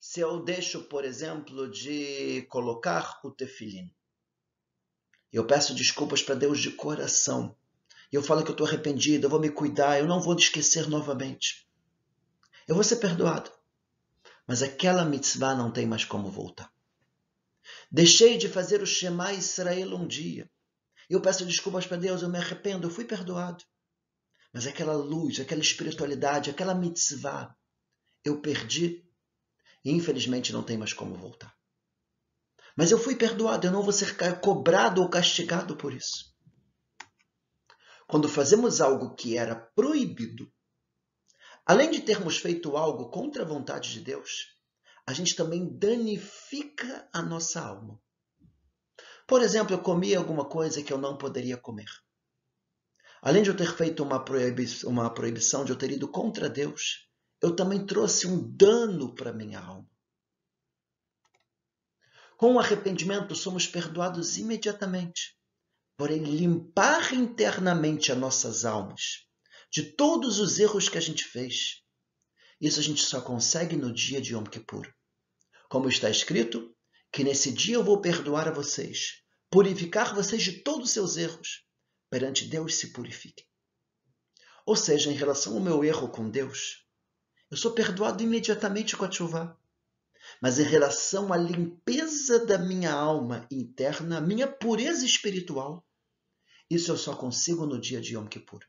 Se 0.00 0.20
eu 0.20 0.42
deixo, 0.42 0.84
por 0.84 1.04
exemplo, 1.04 1.70
de 1.70 2.42
colocar 2.48 3.20
o 3.22 3.30
tefilim, 3.30 3.90
eu 5.32 5.46
peço 5.46 5.74
desculpas 5.74 6.22
para 6.22 6.34
Deus 6.34 6.60
de 6.60 6.70
coração, 6.70 7.56
eu 8.10 8.22
falo 8.22 8.42
que 8.42 8.50
eu 8.50 8.54
estou 8.54 8.66
arrependido, 8.66 9.26
eu 9.26 9.30
vou 9.30 9.40
me 9.40 9.50
cuidar, 9.50 9.98
eu 9.98 10.06
não 10.06 10.20
vou 10.20 10.36
esquecer 10.36 10.88
novamente. 10.88 11.68
Eu 12.66 12.74
vou 12.74 12.84
ser 12.84 12.96
perdoado. 12.96 13.50
Mas 14.46 14.62
aquela 14.62 15.04
mitzvah 15.04 15.54
não 15.54 15.72
tem 15.72 15.86
mais 15.86 16.04
como 16.04 16.30
voltar. 16.30 16.72
Deixei 17.90 18.38
de 18.38 18.48
fazer 18.48 18.82
o 18.82 18.86
Shema 18.86 19.32
Israel 19.32 19.96
um 19.96 20.06
dia. 20.06 20.48
Eu 21.10 21.20
peço 21.20 21.44
desculpas 21.44 21.86
para 21.86 21.96
Deus, 21.96 22.22
eu 22.22 22.28
me 22.28 22.38
arrependo, 22.38 22.86
eu 22.86 22.90
fui 22.90 23.04
perdoado. 23.04 23.64
Mas 24.52 24.66
aquela 24.66 24.94
luz, 24.94 25.40
aquela 25.40 25.60
espiritualidade, 25.60 26.50
aquela 26.50 26.74
mitzvah, 26.74 27.54
eu 28.24 28.40
perdi 28.40 29.04
e 29.84 29.90
infelizmente 29.90 30.52
não 30.52 30.62
tem 30.62 30.78
mais 30.78 30.92
como 30.92 31.14
voltar. 31.14 31.54
Mas 32.76 32.90
eu 32.90 32.98
fui 32.98 33.14
perdoado, 33.14 33.66
eu 33.66 33.72
não 33.72 33.82
vou 33.82 33.92
ser 33.92 34.16
cobrado 34.40 35.02
ou 35.02 35.08
castigado 35.08 35.76
por 35.76 35.92
isso. 35.92 36.34
Quando 38.06 38.28
fazemos 38.28 38.80
algo 38.80 39.14
que 39.14 39.36
era 39.36 39.54
proibido, 39.54 40.52
além 41.64 41.90
de 41.90 42.00
termos 42.00 42.38
feito 42.38 42.76
algo 42.76 43.10
contra 43.10 43.42
a 43.42 43.46
vontade 43.46 43.92
de 43.92 44.00
Deus, 44.00 44.58
a 45.06 45.12
gente 45.12 45.36
também 45.36 45.78
danifica 45.78 47.08
a 47.12 47.22
nossa 47.22 47.60
alma. 47.60 48.00
Por 49.26 49.42
exemplo, 49.42 49.74
eu 49.74 49.82
comi 49.82 50.14
alguma 50.14 50.44
coisa 50.44 50.82
que 50.82 50.92
eu 50.92 50.98
não 50.98 51.16
poderia 51.16 51.56
comer. 51.56 51.88
Além 53.22 53.42
de 53.42 53.48
eu 53.48 53.56
ter 53.56 53.74
feito 53.74 54.02
uma, 54.02 54.22
proibição, 54.22 55.64
de 55.64 55.72
eu 55.72 55.76
ter 55.76 55.90
ido 55.90 56.06
contra 56.08 56.48
Deus, 56.48 57.08
eu 57.44 57.54
também 57.54 57.86
trouxe 57.86 58.26
um 58.26 58.40
dano 58.56 59.14
para 59.14 59.32
minha 59.32 59.60
alma. 59.60 59.88
Com 62.36 62.54
o 62.54 62.58
arrependimento, 62.58 63.34
somos 63.34 63.66
perdoados 63.66 64.36
imediatamente. 64.36 65.36
Porém, 65.96 66.24
limpar 66.24 67.14
internamente 67.14 68.10
as 68.10 68.18
nossas 68.18 68.64
almas 68.64 69.24
de 69.70 69.82
todos 69.82 70.38
os 70.40 70.58
erros 70.58 70.88
que 70.88 70.98
a 70.98 71.00
gente 71.00 71.24
fez 71.24 71.84
isso 72.60 72.80
a 72.80 72.82
gente 72.82 73.02
só 73.02 73.20
consegue 73.20 73.76
no 73.76 73.92
dia 73.92 74.20
de 74.20 74.32
Yom 74.32 74.44
Kippur. 74.44 74.90
Como 75.68 75.88
está 75.88 76.08
escrito, 76.08 76.74
que 77.12 77.24
nesse 77.24 77.52
dia 77.52 77.74
eu 77.74 77.84
vou 77.84 78.00
perdoar 78.00 78.48
a 78.48 78.52
vocês, 78.52 79.22
purificar 79.50 80.14
vocês 80.14 80.42
de 80.42 80.62
todos 80.62 80.86
os 80.86 80.92
seus 80.92 81.16
erros. 81.18 81.66
Perante 82.08 82.46
Deus 82.46 82.76
se 82.76 82.92
purifiquem. 82.92 83.44
Ou 84.64 84.76
seja, 84.76 85.10
em 85.10 85.14
relação 85.14 85.54
ao 85.54 85.60
meu 85.60 85.84
erro 85.84 86.08
com 86.08 86.30
Deus, 86.30 86.83
eu 87.50 87.56
sou 87.56 87.72
perdoado 87.72 88.22
imediatamente 88.22 88.96
com 88.96 89.04
a 89.04 89.10
chuva. 89.10 89.58
Mas 90.40 90.58
em 90.58 90.64
relação 90.64 91.32
à 91.32 91.36
limpeza 91.36 92.44
da 92.44 92.58
minha 92.58 92.92
alma 92.92 93.46
interna, 93.50 94.20
minha 94.20 94.48
pureza 94.48 95.04
espiritual, 95.04 95.86
isso 96.70 96.90
eu 96.90 96.96
só 96.96 97.14
consigo 97.14 97.66
no 97.66 97.80
dia 97.80 98.00
de 98.00 98.14
Yom 98.14 98.26
Kippur. 98.26 98.64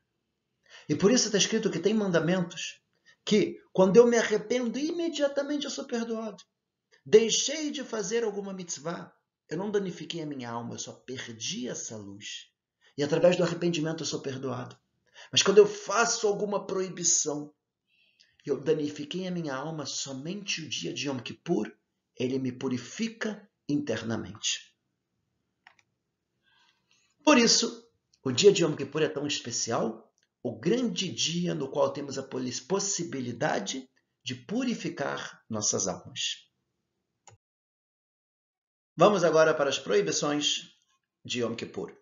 E 0.88 0.96
por 0.96 1.12
isso 1.12 1.28
está 1.28 1.38
escrito 1.38 1.72
que 1.72 1.80
tem 1.80 1.94
mandamentos 1.94 2.82
que 3.24 3.60
quando 3.74 3.98
eu 3.98 4.06
me 4.06 4.18
arrependo, 4.18 4.78
imediatamente 4.78 5.66
eu 5.66 5.72
sou 5.72 5.86
perdoado. 5.86 6.44
Deixei 7.06 7.72
de 7.72 7.84
fazer 7.84 8.24
alguma 8.24 8.54
mitzvah, 8.54 9.12
eu 9.50 9.58
não 9.58 9.72
danifiquei 9.72 10.22
a 10.22 10.26
minha 10.26 10.50
alma, 10.50 10.76
eu 10.76 10.80
só 10.80 10.92
perdi 10.92 11.68
essa 11.68 11.96
luz. 11.96 12.52
E 12.98 13.04
através 13.04 13.36
do 13.36 13.44
arrependimento 13.44 14.02
eu 14.02 14.08
sou 14.08 14.22
perdoado. 14.22 14.78
Mas 15.32 15.42
quando 15.42 15.58
eu 15.58 15.68
faço 15.68 16.28
alguma 16.28 16.66
proibição, 16.66 17.54
eu 18.46 18.62
danifiquei 18.62 19.28
a 19.28 19.32
minha 19.32 19.56
alma 19.56 19.86
somente 19.86 20.62
o 20.62 20.70
dia 20.70 20.94
de 20.94 21.08
Yom 21.08 21.20
Kippur, 21.20 21.76
ele 22.16 22.38
me 22.38 22.52
purifica 22.52 23.50
internamente. 23.68 24.76
Por 27.24 27.38
isso, 27.38 27.90
o 28.24 28.32
dia 28.32 28.54
de 28.54 28.64
Yom 28.64 28.76
Kippur 28.76 29.02
é 29.02 29.10
tão 29.10 29.26
especial 29.26 30.14
o 30.44 30.60
grande 30.60 31.12
dia 31.12 31.56
no 31.56 31.72
qual 31.72 31.92
temos 31.92 32.20
a 32.20 32.24
possibilidade 32.68 33.90
de 34.24 34.36
purificar 34.36 35.44
nossas 35.50 35.88
almas. 35.88 36.48
Vamos 38.96 39.24
agora 39.24 39.54
para 39.54 39.70
as 39.70 39.80
proibições 39.80 40.70
de 41.24 41.42
Yom 41.42 41.56
Kippur. 41.56 41.98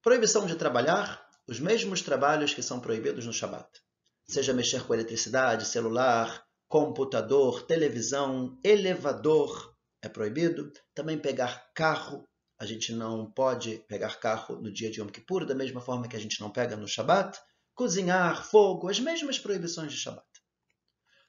Proibição 0.00 0.46
de 0.46 0.54
trabalhar 0.54 1.28
os 1.46 1.58
mesmos 1.58 2.00
trabalhos 2.00 2.54
que 2.54 2.62
são 2.62 2.80
proibidos 2.80 3.26
no 3.26 3.32
Shabat. 3.32 3.83
Seja 4.26 4.54
mexer 4.54 4.84
com 4.84 4.94
eletricidade, 4.94 5.66
celular, 5.66 6.44
computador, 6.68 7.62
televisão, 7.62 8.58
elevador 8.64 9.74
é 10.02 10.08
proibido. 10.08 10.72
Também 10.94 11.18
pegar 11.18 11.70
carro. 11.74 12.26
A 12.58 12.66
gente 12.66 12.92
não 12.92 13.30
pode 13.30 13.84
pegar 13.88 14.18
carro 14.20 14.60
no 14.60 14.72
dia 14.72 14.90
de 14.90 15.00
Yom 15.00 15.08
Kippur, 15.08 15.44
da 15.44 15.54
mesma 15.54 15.80
forma 15.80 16.08
que 16.08 16.16
a 16.16 16.20
gente 16.20 16.40
não 16.40 16.50
pega 16.50 16.76
no 16.76 16.88
Shabat 16.88 17.38
cozinhar, 17.74 18.44
fogo, 18.44 18.88
as 18.88 19.00
mesmas 19.00 19.38
proibições 19.38 19.92
de 19.92 19.98
Shabat. 19.98 20.24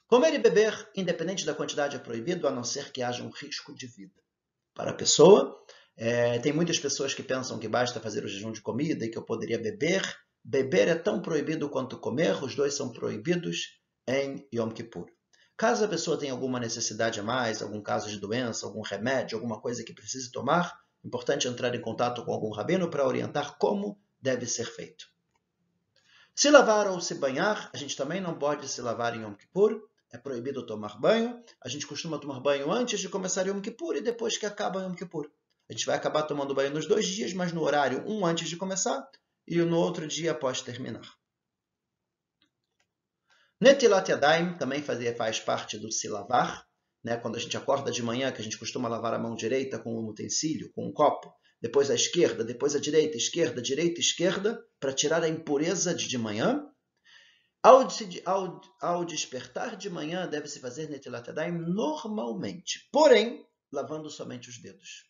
Comer 0.08 0.36
e 0.36 0.38
beber, 0.38 0.90
independente 0.96 1.46
da 1.46 1.56
quantidade, 1.56 1.96
é 1.96 2.00
proibido, 2.00 2.48
a 2.48 2.52
não 2.52 2.64
ser 2.64 2.92
que 2.92 3.02
haja 3.02 3.24
um 3.24 3.30
risco 3.30 3.74
de 3.74 3.88
vida. 3.88 4.22
Para 4.74 4.92
a 4.92 4.94
pessoa, 4.94 5.60
é, 5.98 6.38
tem 6.40 6.54
muitas 6.54 6.78
pessoas 6.78 7.14
que 7.14 7.24
pensam 7.24 7.58
que 7.58 7.68
basta 7.68 8.00
fazer 8.00 8.24
o 8.24 8.28
jejum 8.28 8.52
de 8.52 8.62
comida 8.62 9.04
e 9.04 9.10
que 9.10 9.18
eu 9.18 9.24
poderia 9.24 9.58
beber. 9.58 10.04
Beber 10.48 10.88
é 10.88 10.94
tão 10.94 11.24
proibido 11.24 11.68
quanto 11.68 11.98
comer, 11.98 12.44
os 12.44 12.54
dois 12.54 12.76
são 12.76 12.92
proibidos 12.92 13.80
em 14.08 14.48
Yom 14.54 14.70
Kippur. 14.70 15.08
Caso 15.58 15.84
a 15.84 15.88
pessoa 15.88 16.20
tenha 16.20 16.34
alguma 16.34 16.60
necessidade 16.60 17.20
a 17.20 17.24
mais, 17.24 17.64
algum 17.64 17.82
caso 17.82 18.12
de 18.12 18.20
doença, 18.20 18.68
algum 18.68 18.84
remédio, 18.84 19.36
alguma 19.36 19.60
coisa 19.60 19.84
que 19.84 19.92
precise 19.92 20.32
tomar, 20.32 20.80
é 21.04 21.08
importante 21.08 21.48
entrar 21.48 21.74
em 21.74 21.82
contato 21.82 22.24
com 22.24 22.32
algum 22.32 22.52
rabino 22.52 22.92
para 22.92 23.08
orientar 23.08 23.58
como 23.58 24.00
deve 24.22 24.46
ser 24.46 24.66
feito. 24.66 25.08
Se 26.36 26.52
lavar 26.52 26.92
ou 26.92 27.02
se 27.02 27.16
banhar, 27.16 27.72
a 27.74 27.78
gente 27.78 27.98
também 27.98 28.22
não 28.22 28.38
pode 28.38 28.68
se 28.68 28.82
lavar 28.84 29.16
em 29.16 29.24
Yom 29.24 29.34
Kippur. 29.34 29.90
É 30.14 30.18
proibido 30.20 30.64
tomar 30.64 31.00
banho. 31.00 31.44
A 31.60 31.68
gente 31.68 31.88
costuma 31.88 32.20
tomar 32.20 32.40
banho 32.40 32.72
antes 32.72 33.00
de 33.00 33.10
começar 33.10 33.48
Yom 33.48 33.62
Kippur 33.62 33.96
e 33.96 34.02
depois 34.02 34.38
que 34.38 34.46
acaba 34.46 34.84
Yom 34.84 34.94
Kippur. 34.94 35.28
A 35.68 35.74
gente 35.74 35.88
vai 35.88 35.96
acabar 35.96 36.22
tomando 36.22 36.54
banho 36.54 36.72
nos 36.72 36.86
dois 36.86 37.08
dias, 37.08 37.34
mas 37.34 37.52
no 37.52 37.64
horário 37.64 38.04
um 38.06 38.24
antes 38.24 38.48
de 38.48 38.56
começar 38.56 39.10
e 39.48 39.58
no 39.58 39.78
outro 39.78 40.08
dia 40.08 40.32
após 40.32 40.62
terminar. 40.62 41.08
Netilat 43.62 44.10
Yadayim 44.10 44.58
também 44.58 44.82
fazia, 44.82 45.16
faz 45.16 45.40
parte 45.40 45.78
do 45.78 45.92
se 45.92 46.10
lavar, 46.10 46.66
né? 47.04 47.18
quando 47.18 47.36
a 47.36 47.40
gente 47.40 47.56
acorda 47.56 47.90
de 47.90 48.04
manhã, 48.04 48.32
que 48.32 48.42
a 48.42 48.44
gente 48.44 48.58
costuma 48.58 48.90
lavar 48.90 49.14
a 49.14 49.20
mão 49.20 49.36
direita 49.36 49.80
com 49.80 49.94
um 49.96 50.08
utensílio, 50.08 50.72
com 50.74 50.88
um 50.88 50.92
copo, 50.92 51.34
depois 51.62 51.90
a 51.90 51.96
esquerda, 51.96 52.44
depois 52.44 52.76
a 52.76 52.80
direita, 52.80 53.18
esquerda, 53.18 53.62
direita, 53.62 54.00
esquerda, 54.00 54.62
para 54.80 54.94
tirar 54.94 55.24
a 55.24 55.30
impureza 55.30 55.96
de 55.96 56.08
de 56.08 56.18
manhã. 56.18 56.64
Ao, 57.64 57.88
ao, 58.26 58.62
ao 58.82 59.06
despertar 59.06 59.76
de 59.76 59.90
manhã, 59.90 60.28
deve-se 60.28 60.60
fazer 60.60 60.90
Netilat 60.90 61.28
Yadayim 61.28 61.58
normalmente, 61.58 62.88
porém, 62.92 63.44
lavando 63.72 64.10
somente 64.10 64.50
os 64.50 64.62
dedos. 64.62 65.06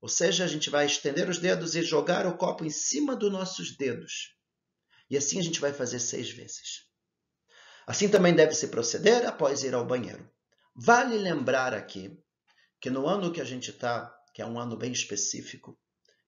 Ou 0.00 0.08
seja, 0.08 0.44
a 0.44 0.48
gente 0.48 0.70
vai 0.70 0.86
estender 0.86 1.28
os 1.28 1.38
dedos 1.38 1.74
e 1.74 1.82
jogar 1.82 2.26
o 2.26 2.36
copo 2.36 2.64
em 2.64 2.70
cima 2.70 3.14
dos 3.14 3.30
nossos 3.30 3.76
dedos. 3.76 4.34
E 5.10 5.16
assim 5.16 5.38
a 5.38 5.42
gente 5.42 5.60
vai 5.60 5.72
fazer 5.72 5.98
seis 5.98 6.30
vezes. 6.30 6.86
Assim 7.86 8.08
também 8.08 8.34
deve-se 8.34 8.68
proceder 8.68 9.26
após 9.26 9.62
ir 9.62 9.74
ao 9.74 9.86
banheiro. 9.86 10.30
Vale 10.74 11.18
lembrar 11.18 11.74
aqui 11.74 12.18
que 12.80 12.88
no 12.88 13.06
ano 13.06 13.32
que 13.32 13.40
a 13.40 13.44
gente 13.44 13.70
está, 13.70 14.10
que 14.32 14.40
é 14.40 14.46
um 14.46 14.58
ano 14.58 14.76
bem 14.76 14.92
específico, 14.92 15.78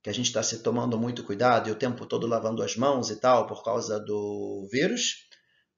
que 0.02 0.10
a 0.10 0.12
gente 0.12 0.26
está 0.26 0.42
se 0.42 0.58
tomando 0.62 0.98
muito 0.98 1.24
cuidado 1.24 1.68
e 1.68 1.72
o 1.72 1.78
tempo 1.78 2.04
todo 2.04 2.26
lavando 2.26 2.62
as 2.62 2.76
mãos 2.76 3.08
e 3.08 3.16
tal 3.16 3.46
por 3.46 3.62
causa 3.62 3.98
do 3.98 4.68
vírus, 4.70 5.28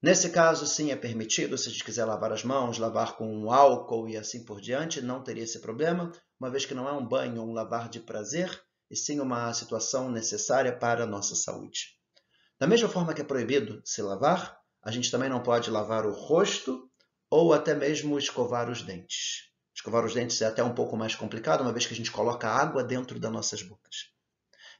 Nesse 0.05 0.29
caso, 0.29 0.67
sim, 0.67 0.91
é 0.91 0.95
permitido, 0.95 1.57
se 1.57 1.67
a 1.67 1.71
gente 1.71 1.83
quiser 1.83 2.05
lavar 2.05 2.31
as 2.31 2.43
mãos, 2.43 2.77
lavar 2.77 3.17
com 3.17 3.51
álcool 3.51 4.07
e 4.07 4.15
assim 4.15 4.45
por 4.45 4.61
diante, 4.61 5.01
não 5.01 5.23
teria 5.23 5.43
esse 5.43 5.59
problema, 5.59 6.11
uma 6.39 6.49
vez 6.49 6.65
que 6.65 6.73
não 6.73 6.87
é 6.87 6.91
um 6.91 7.05
banho 7.05 7.41
ou 7.41 7.49
um 7.49 7.53
lavar 7.53 7.89
de 7.89 7.99
prazer, 7.99 8.61
e 8.89 8.95
sim 8.95 9.19
uma 9.19 9.53
situação 9.53 10.11
necessária 10.11 10.75
para 10.75 11.03
a 11.03 11.07
nossa 11.07 11.35
saúde. 11.35 11.97
Da 12.59 12.67
mesma 12.67 12.87
forma 12.87 13.13
que 13.13 13.21
é 13.21 13.25
proibido 13.25 13.81
se 13.83 14.01
lavar, 14.01 14.57
a 14.83 14.91
gente 14.91 15.09
também 15.09 15.29
não 15.29 15.41
pode 15.41 15.71
lavar 15.71 16.05
o 16.05 16.11
rosto 16.11 16.89
ou 17.29 17.53
até 17.53 17.73
mesmo 17.73 18.17
escovar 18.17 18.69
os 18.69 18.81
dentes. 18.81 19.49
Escovar 19.73 20.05
os 20.05 20.13
dentes 20.13 20.41
é 20.41 20.45
até 20.45 20.63
um 20.63 20.73
pouco 20.73 20.95
mais 20.95 21.15
complicado, 21.15 21.61
uma 21.61 21.73
vez 21.73 21.85
que 21.85 21.93
a 21.93 21.97
gente 21.97 22.11
coloca 22.11 22.47
água 22.47 22.83
dentro 22.83 23.19
das 23.19 23.31
nossas 23.31 23.61
bocas. 23.61 24.11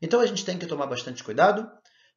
Então 0.02 0.20
a 0.20 0.26
gente 0.26 0.46
tem 0.46 0.58
que 0.58 0.68
tomar 0.68 0.88
bastante 0.88 1.24
cuidado 1.24 1.70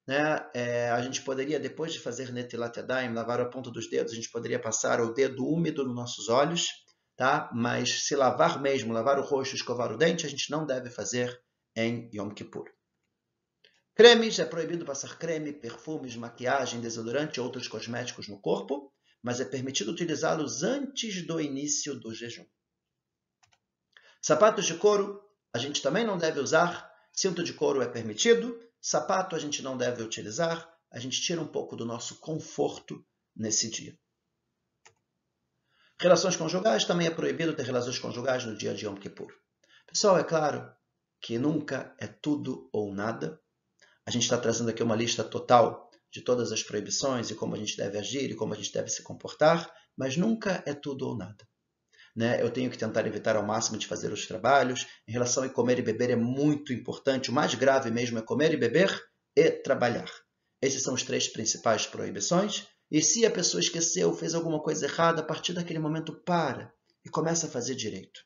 né? 0.09 0.43
É, 0.55 0.89
a 0.89 1.03
gente 1.03 1.21
poderia, 1.21 1.61
depois 1.61 1.93
de 1.93 2.01
fazer 2.01 2.33
Netilat 2.33 2.75
Yadayim, 2.75 3.13
lavar 3.13 3.43
a 3.43 3.45
ponta 3.45 3.71
dos 3.71 3.91
dedos, 3.91 4.15
a 4.15 4.17
gente 4.17 4.31
poderia 4.31 4.59
passar 4.59 5.03
o 5.03 5.13
dedo 5.13 5.47
úmido 5.47 5.85
nos 5.85 5.95
nossos 5.95 6.31
olhos, 6.31 6.71
tá? 7.19 7.51
mas 7.53 8.05
se 8.05 8.15
lavar 8.15 8.63
mesmo, 8.63 8.93
lavar 8.93 9.19
o 9.19 9.23
rosto, 9.23 9.57
escovar 9.57 9.93
o 9.93 9.97
dente, 9.97 10.25
a 10.25 10.29
gente 10.31 10.51
não 10.53 10.65
deve 10.65 10.89
fazer 10.89 11.43
em 11.75 12.09
Yom 12.15 12.31
Kippur. 12.31 12.71
Cremes, 13.93 14.39
é 14.39 14.45
proibido 14.45 14.85
passar 14.85 15.19
creme, 15.19 15.53
perfumes, 15.53 16.15
maquiagem, 16.15 16.81
desodorante 16.81 17.39
e 17.39 17.43
outros 17.43 17.67
cosméticos 17.67 18.29
no 18.29 18.41
corpo, 18.41 18.93
mas 19.21 19.41
é 19.41 19.45
permitido 19.45 19.91
utilizá-los 19.91 20.63
antes 20.63 21.27
do 21.27 21.41
início 21.41 21.99
do 21.99 22.15
jejum. 22.15 22.47
Sapatos 24.23 24.67
de 24.67 24.75
couro, 24.75 25.21
a 25.53 25.59
gente 25.59 25.83
também 25.83 26.07
não 26.07 26.17
deve 26.17 26.39
usar. 26.39 26.89
Cinto 27.13 27.43
de 27.43 27.53
couro 27.53 27.83
é 27.83 27.89
permitido, 27.89 28.61
Sapato 28.81 29.35
a 29.35 29.41
gente 29.41 29.61
não 29.61 29.77
deve 29.77 30.05
utilizar, 30.05 30.73
a 30.89 31.01
gente 31.01 31.21
tira 31.21 31.41
um 31.41 31.49
pouco 31.49 31.75
do 31.75 31.85
nosso 31.85 32.21
conforto 32.21 33.05
nesse 33.35 33.69
dia. 33.69 33.99
Relações 36.01 36.37
conjugais 36.37 36.85
também 36.85 37.07
é 37.07 37.11
proibido 37.11 37.55
ter 37.55 37.65
relações 37.65 37.99
conjugais 37.99 38.45
no 38.45 38.57
dia 38.57 38.75
de 38.75 38.87
Yom 38.87 38.95
Kippur. 38.95 39.33
Pessoal, 39.87 40.19
é 40.19 40.25
claro 40.25 40.71
que 41.21 41.39
nunca 41.39 41.95
é 41.99 42.07
tudo 42.07 42.69
ou 42.73 42.95
nada. 42.95 43.41
A 44.07 44.11
gente 44.11 44.23
está 44.23 44.39
trazendo 44.39 44.71
aqui 44.71 44.83
uma 44.83 44.97
lista 44.97 45.25
total 45.25 45.91
de 46.11 46.23
todas 46.23 46.53
as 46.53 46.63
proibições 46.63 47.31
e 47.31 47.35
como 47.35 47.55
a 47.55 47.59
gente 47.59 47.77
deve 47.77 47.99
agir 47.99 48.31
e 48.31 48.37
como 48.37 48.55
a 48.55 48.57
gente 48.57 48.73
deve 48.73 48.89
se 48.89 49.03
comportar, 49.03 49.71
mas 49.97 50.17
nunca 50.17 50.63
é 50.65 50.73
tudo 50.73 51.07
ou 51.07 51.17
nada 51.17 51.47
né? 52.19 52.43
Eu 52.43 52.51
tenho 52.51 52.69
que 52.69 52.77
tentar 52.77 53.07
evitar 53.07 53.37
ao 53.37 53.47
máximo 53.47 53.79
de 53.79 53.87
fazer 53.87 54.13
os 54.13 54.27
trabalhos. 54.27 54.89
Em 55.07 55.13
relação 55.13 55.45
a 55.45 55.49
comer 55.49 55.79
e 55.79 55.83
beber 55.83 56.11
é 56.11 56.17
muito 56.17 56.73
importante. 56.73 57.31
O 57.31 57.33
mais 57.33 57.55
grave 57.55 57.93
mesmo 57.93 58.19
é 58.19 58.23
comer 58.23 58.53
e 58.53 58.57
beber 58.57 58.91
e 59.37 59.53
trabalhar. 59.53 60.11
Esses 60.61 60.83
são 60.83 60.95
os 60.95 61.05
três 61.05 61.29
principais 61.29 61.87
proibições. 61.87 62.67
E 62.91 63.03
se 63.03 63.27
a 63.27 63.31
pessoa 63.31 63.61
esqueceu, 63.61 64.15
fez 64.15 64.35
alguma 64.35 64.61
coisa 64.61 64.87
errada, 64.87 65.21
a 65.21 65.25
partir 65.25 65.53
daquele 65.53 65.79
momento 65.79 66.13
para 66.13 66.73
e 67.05 67.11
começa 67.11 67.47
a 67.47 67.51
fazer 67.51 67.75
direito. 67.75 68.25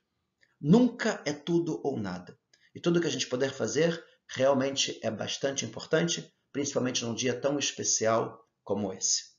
Nunca 0.61 1.21
é 1.27 1.33
tudo 1.33 1.81
ou 1.83 1.99
nada. 1.99 2.39
E 2.75 2.81
tudo 2.81 3.01
que 3.01 3.07
a 3.07 3.11
gente 3.11 3.27
puder 3.27 3.53
fazer 3.53 4.03
realmente 4.29 4.99
é 5.03 5.11
bastante 5.11 5.65
importante, 5.65 6.33
principalmente 6.53 7.05
num 7.05 7.15
dia 7.15 7.39
tão 7.39 7.59
especial 7.59 8.49
como 8.63 8.93
esse. 8.93 9.33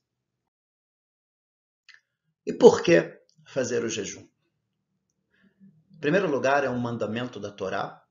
E 2.46 2.52
por 2.52 2.84
que 2.84 3.18
fazer 3.46 3.84
o 3.84 3.90
jejum? 3.90 4.28
primeiro 6.02 6.30
lugar, 6.30 6.66
é 6.66 6.70
um 6.70 6.78
mandamento 6.78 7.40
da 7.40 7.50
Torá. 7.50 8.04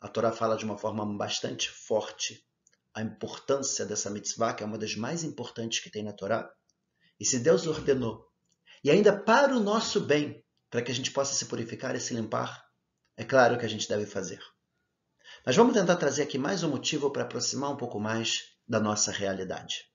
A 0.00 0.08
Torá 0.08 0.32
fala 0.32 0.56
de 0.56 0.64
uma 0.64 0.78
forma 0.78 1.04
bastante 1.18 1.68
forte 1.68 2.42
a 2.94 3.02
importância 3.02 3.84
dessa 3.84 4.08
mitzvah, 4.08 4.54
que 4.54 4.62
é 4.62 4.66
uma 4.66 4.78
das 4.78 4.94
mais 4.94 5.24
importantes 5.24 5.80
que 5.80 5.90
tem 5.90 6.04
na 6.04 6.12
Torá. 6.12 6.48
E 7.18 7.24
se 7.24 7.40
Deus 7.40 7.66
ordenou, 7.66 8.30
e 8.84 8.90
ainda 8.90 9.16
para 9.16 9.56
o 9.56 9.60
nosso 9.60 10.00
bem, 10.00 10.44
para 10.70 10.80
que 10.80 10.92
a 10.92 10.94
gente 10.94 11.10
possa 11.10 11.34
se 11.34 11.46
purificar 11.46 11.96
e 11.96 12.00
se 12.00 12.14
limpar, 12.14 12.64
é 13.16 13.24
claro 13.24 13.58
que 13.58 13.66
a 13.66 13.68
gente 13.68 13.88
deve 13.88 14.06
fazer. 14.06 14.40
Mas 15.44 15.56
vamos 15.56 15.74
tentar 15.74 15.96
trazer 15.96 16.22
aqui 16.22 16.38
mais 16.38 16.62
um 16.62 16.70
motivo 16.70 17.10
para 17.10 17.24
aproximar 17.24 17.70
um 17.70 17.76
pouco 17.76 17.98
mais 17.98 18.54
da 18.66 18.78
nossa 18.78 19.10
realidade. 19.10 19.90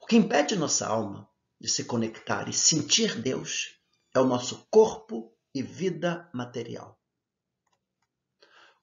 O 0.00 0.06
que 0.06 0.16
impede 0.16 0.56
nossa 0.56 0.86
alma 0.86 1.28
de 1.60 1.68
se 1.68 1.84
conectar 1.84 2.48
e 2.48 2.52
sentir 2.52 3.20
Deus 3.20 3.78
é 4.14 4.20
o 4.20 4.26
nosso 4.26 4.66
corpo 4.70 5.34
e 5.54 5.62
vida 5.62 6.30
material. 6.32 6.98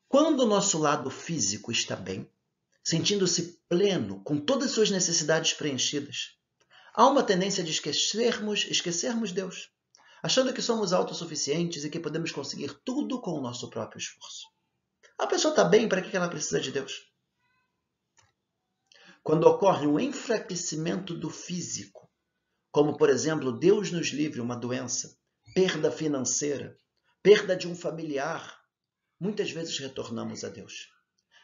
Quando 0.07 0.41
o 0.41 0.47
nosso 0.47 0.77
lado 0.77 1.09
físico 1.09 1.71
está 1.71 1.95
bem, 1.95 2.29
sentindo-se 2.85 3.59
pleno, 3.67 4.23
com 4.23 4.39
todas 4.39 4.67
as 4.67 4.71
suas 4.71 4.91
necessidades 4.91 5.53
preenchidas, 5.53 6.37
há 6.93 7.07
uma 7.07 7.23
tendência 7.23 7.63
de 7.63 7.71
esquecermos, 7.71 8.65
esquecermos 8.69 9.31
Deus, 9.31 9.71
achando 10.21 10.53
que 10.53 10.61
somos 10.61 10.93
autossuficientes 10.93 11.83
e 11.83 11.89
que 11.89 11.99
podemos 11.99 12.31
conseguir 12.31 12.79
tudo 12.85 13.19
com 13.19 13.31
o 13.31 13.41
nosso 13.41 13.71
próprio 13.71 13.97
esforço. 13.97 14.45
A 15.17 15.25
pessoa 15.25 15.51
está 15.51 15.63
bem, 15.63 15.89
para 15.89 16.01
que 16.01 16.15
ela 16.15 16.29
precisa 16.29 16.59
de 16.59 16.71
Deus? 16.71 17.11
Quando 19.23 19.47
ocorre 19.47 19.87
um 19.87 19.99
enfraquecimento 19.99 21.15
do 21.15 21.31
físico, 21.31 22.07
como 22.71 22.97
por 22.97 23.09
exemplo, 23.09 23.51
Deus 23.51 23.91
nos 23.91 24.09
livre 24.09 24.39
uma 24.39 24.55
doença, 24.55 25.17
perda 25.55 25.91
financeira, 25.91 26.77
perda 27.23 27.55
de 27.55 27.67
um 27.67 27.75
familiar, 27.75 28.61
muitas 29.19 29.49
vezes 29.49 29.79
retornamos 29.79 30.43
a 30.43 30.49
Deus. 30.49 30.94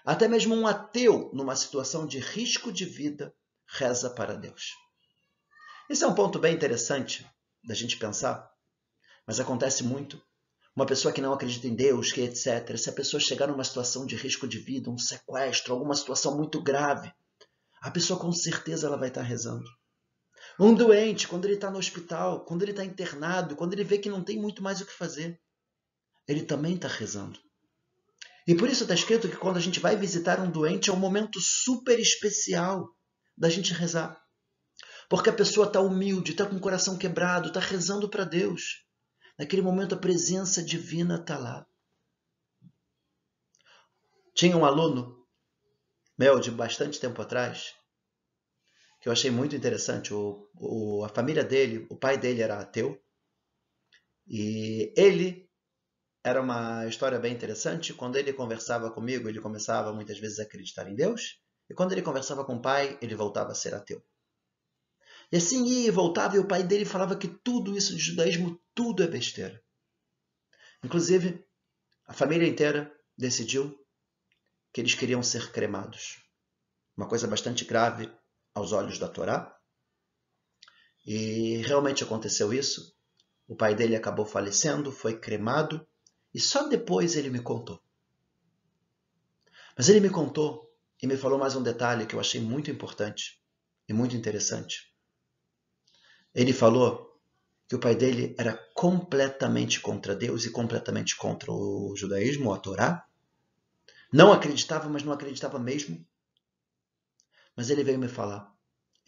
Até 0.05 0.27
mesmo 0.27 0.55
um 0.55 0.65
ateu, 0.65 1.29
numa 1.33 1.55
situação 1.55 2.07
de 2.07 2.19
risco 2.19 2.71
de 2.71 2.85
vida, 2.85 3.33
reza 3.67 4.09
para 4.09 4.35
Deus. 4.35 4.73
Esse 5.89 6.03
é 6.03 6.07
um 6.07 6.15
ponto 6.15 6.39
bem 6.39 6.55
interessante 6.55 7.25
da 7.63 7.75
gente 7.75 7.97
pensar, 7.97 8.51
mas 9.27 9.39
acontece 9.39 9.83
muito. 9.83 10.21
Uma 10.75 10.85
pessoa 10.85 11.13
que 11.13 11.21
não 11.21 11.33
acredita 11.33 11.67
em 11.67 11.75
Deus, 11.75 12.11
que 12.11 12.21
etc., 12.21 12.77
se 12.77 12.89
a 12.89 12.93
pessoa 12.93 13.19
chegar 13.19 13.47
numa 13.47 13.63
situação 13.63 14.05
de 14.05 14.15
risco 14.15 14.47
de 14.47 14.57
vida, 14.57 14.89
um 14.89 14.97
sequestro, 14.97 15.73
alguma 15.73 15.95
situação 15.95 16.35
muito 16.35 16.61
grave, 16.61 17.13
a 17.81 17.91
pessoa 17.91 18.19
com 18.19 18.31
certeza 18.31 18.87
ela 18.87 18.97
vai 18.97 19.09
estar 19.09 19.21
rezando. 19.21 19.69
Um 20.59 20.73
doente, 20.73 21.27
quando 21.27 21.45
ele 21.45 21.55
está 21.55 21.69
no 21.69 21.77
hospital, 21.77 22.45
quando 22.45 22.61
ele 22.63 22.71
está 22.71 22.85
internado, 22.85 23.55
quando 23.55 23.73
ele 23.73 23.83
vê 23.83 23.97
que 23.97 24.09
não 24.09 24.23
tem 24.23 24.39
muito 24.39 24.63
mais 24.63 24.81
o 24.81 24.85
que 24.85 24.93
fazer, 24.93 25.39
ele 26.27 26.43
também 26.43 26.75
está 26.75 26.87
rezando. 26.87 27.39
E 28.47 28.55
por 28.55 28.69
isso 28.69 28.83
está 28.83 28.93
escrito 28.93 29.29
que 29.29 29.37
quando 29.37 29.57
a 29.57 29.61
gente 29.61 29.79
vai 29.79 29.95
visitar 29.95 30.39
um 30.39 30.49
doente 30.49 30.89
é 30.89 30.93
um 30.93 30.97
momento 30.97 31.39
super 31.39 31.99
especial 31.99 32.89
da 33.37 33.49
gente 33.49 33.73
rezar. 33.73 34.19
Porque 35.09 35.29
a 35.29 35.33
pessoa 35.33 35.67
está 35.67 35.79
humilde, 35.79 36.31
está 36.31 36.45
com 36.45 36.55
o 36.55 36.59
coração 36.61 36.97
quebrado, 36.97 37.49
está 37.49 37.59
rezando 37.59 38.09
para 38.09 38.23
Deus. 38.23 38.85
Naquele 39.37 39.61
momento 39.61 39.95
a 39.95 39.99
presença 39.99 40.63
divina 40.63 41.15
está 41.15 41.37
lá. 41.37 41.65
Tinha 44.33 44.57
um 44.57 44.65
aluno 44.65 45.25
meu 46.17 46.39
de 46.39 46.49
bastante 46.49 46.99
tempo 46.99 47.21
atrás 47.21 47.73
que 49.01 49.09
eu 49.09 49.11
achei 49.11 49.31
muito 49.31 49.55
interessante. 49.55 50.13
O, 50.13 50.47
o, 50.53 51.03
a 51.03 51.09
família 51.09 51.43
dele, 51.43 51.87
o 51.89 51.97
pai 51.97 52.17
dele 52.17 52.41
era 52.41 52.59
ateu, 52.59 53.01
e 54.27 54.93
ele 54.95 55.50
era 56.23 56.41
uma 56.41 56.85
história 56.87 57.19
bem 57.19 57.33
interessante. 57.33 57.93
Quando 57.93 58.15
ele 58.15 58.33
conversava 58.33 58.91
comigo, 58.91 59.27
ele 59.27 59.41
começava 59.41 59.93
muitas 59.93 60.19
vezes 60.19 60.39
a 60.39 60.43
acreditar 60.43 60.87
em 60.89 60.95
Deus, 60.95 61.41
e 61.69 61.73
quando 61.73 61.91
ele 61.93 62.01
conversava 62.01 62.45
com 62.45 62.55
o 62.55 62.61
pai, 62.61 62.97
ele 63.01 63.15
voltava 63.15 63.51
a 63.51 63.55
ser 63.55 63.73
ateu. 63.73 64.03
E 65.31 65.37
assim 65.37 65.65
ia 65.65 65.87
e 65.87 65.91
voltava, 65.91 66.35
e 66.35 66.39
o 66.39 66.47
pai 66.47 66.63
dele 66.63 66.85
falava 66.85 67.15
que 67.15 67.27
tudo 67.27 67.75
isso 67.77 67.95
de 67.95 68.01
judaísmo, 68.01 68.61
tudo 68.75 69.01
é 69.01 69.07
besteira. 69.07 69.63
Inclusive, 70.83 71.45
a 72.05 72.13
família 72.13 72.47
inteira 72.47 72.93
decidiu 73.17 73.77
que 74.73 74.81
eles 74.81 74.95
queriam 74.95 75.23
ser 75.23 75.51
cremados. 75.51 76.21
uma 76.97 77.07
coisa 77.07 77.27
bastante 77.27 77.65
grave 77.65 78.11
aos 78.53 78.73
olhos 78.73 78.99
da 78.99 79.07
Torá. 79.07 79.57
E 81.05 81.57
realmente 81.65 82.03
aconteceu 82.03 82.53
isso. 82.53 82.95
O 83.47 83.55
pai 83.55 83.73
dele 83.73 83.95
acabou 83.95 84.25
falecendo, 84.25 84.91
foi 84.91 85.19
cremado, 85.19 85.87
e 86.33 86.39
só 86.39 86.67
depois 86.67 87.15
ele 87.15 87.29
me 87.29 87.41
contou. 87.41 87.81
Mas 89.77 89.89
ele 89.89 89.99
me 89.99 90.09
contou 90.09 90.71
e 91.01 91.07
me 91.07 91.17
falou 91.17 91.39
mais 91.39 91.55
um 91.55 91.63
detalhe 91.63 92.05
que 92.05 92.15
eu 92.15 92.19
achei 92.19 92.39
muito 92.39 92.69
importante 92.69 93.41
e 93.87 93.93
muito 93.93 94.15
interessante. 94.15 94.93
Ele 96.33 96.53
falou 96.53 97.19
que 97.67 97.75
o 97.75 97.79
pai 97.79 97.95
dele 97.95 98.35
era 98.37 98.55
completamente 98.73 99.79
contra 99.79 100.15
Deus 100.15 100.45
e 100.45 100.51
completamente 100.51 101.15
contra 101.15 101.51
o 101.51 101.95
judaísmo, 101.95 102.53
a 102.53 102.59
Torá. 102.59 103.07
Não 104.11 104.31
acreditava, 104.31 104.89
mas 104.89 105.03
não 105.03 105.13
acreditava 105.13 105.57
mesmo. 105.57 106.05
Mas 107.55 107.69
ele 107.69 107.83
veio 107.83 107.99
me 107.99 108.07
falar. 108.07 108.53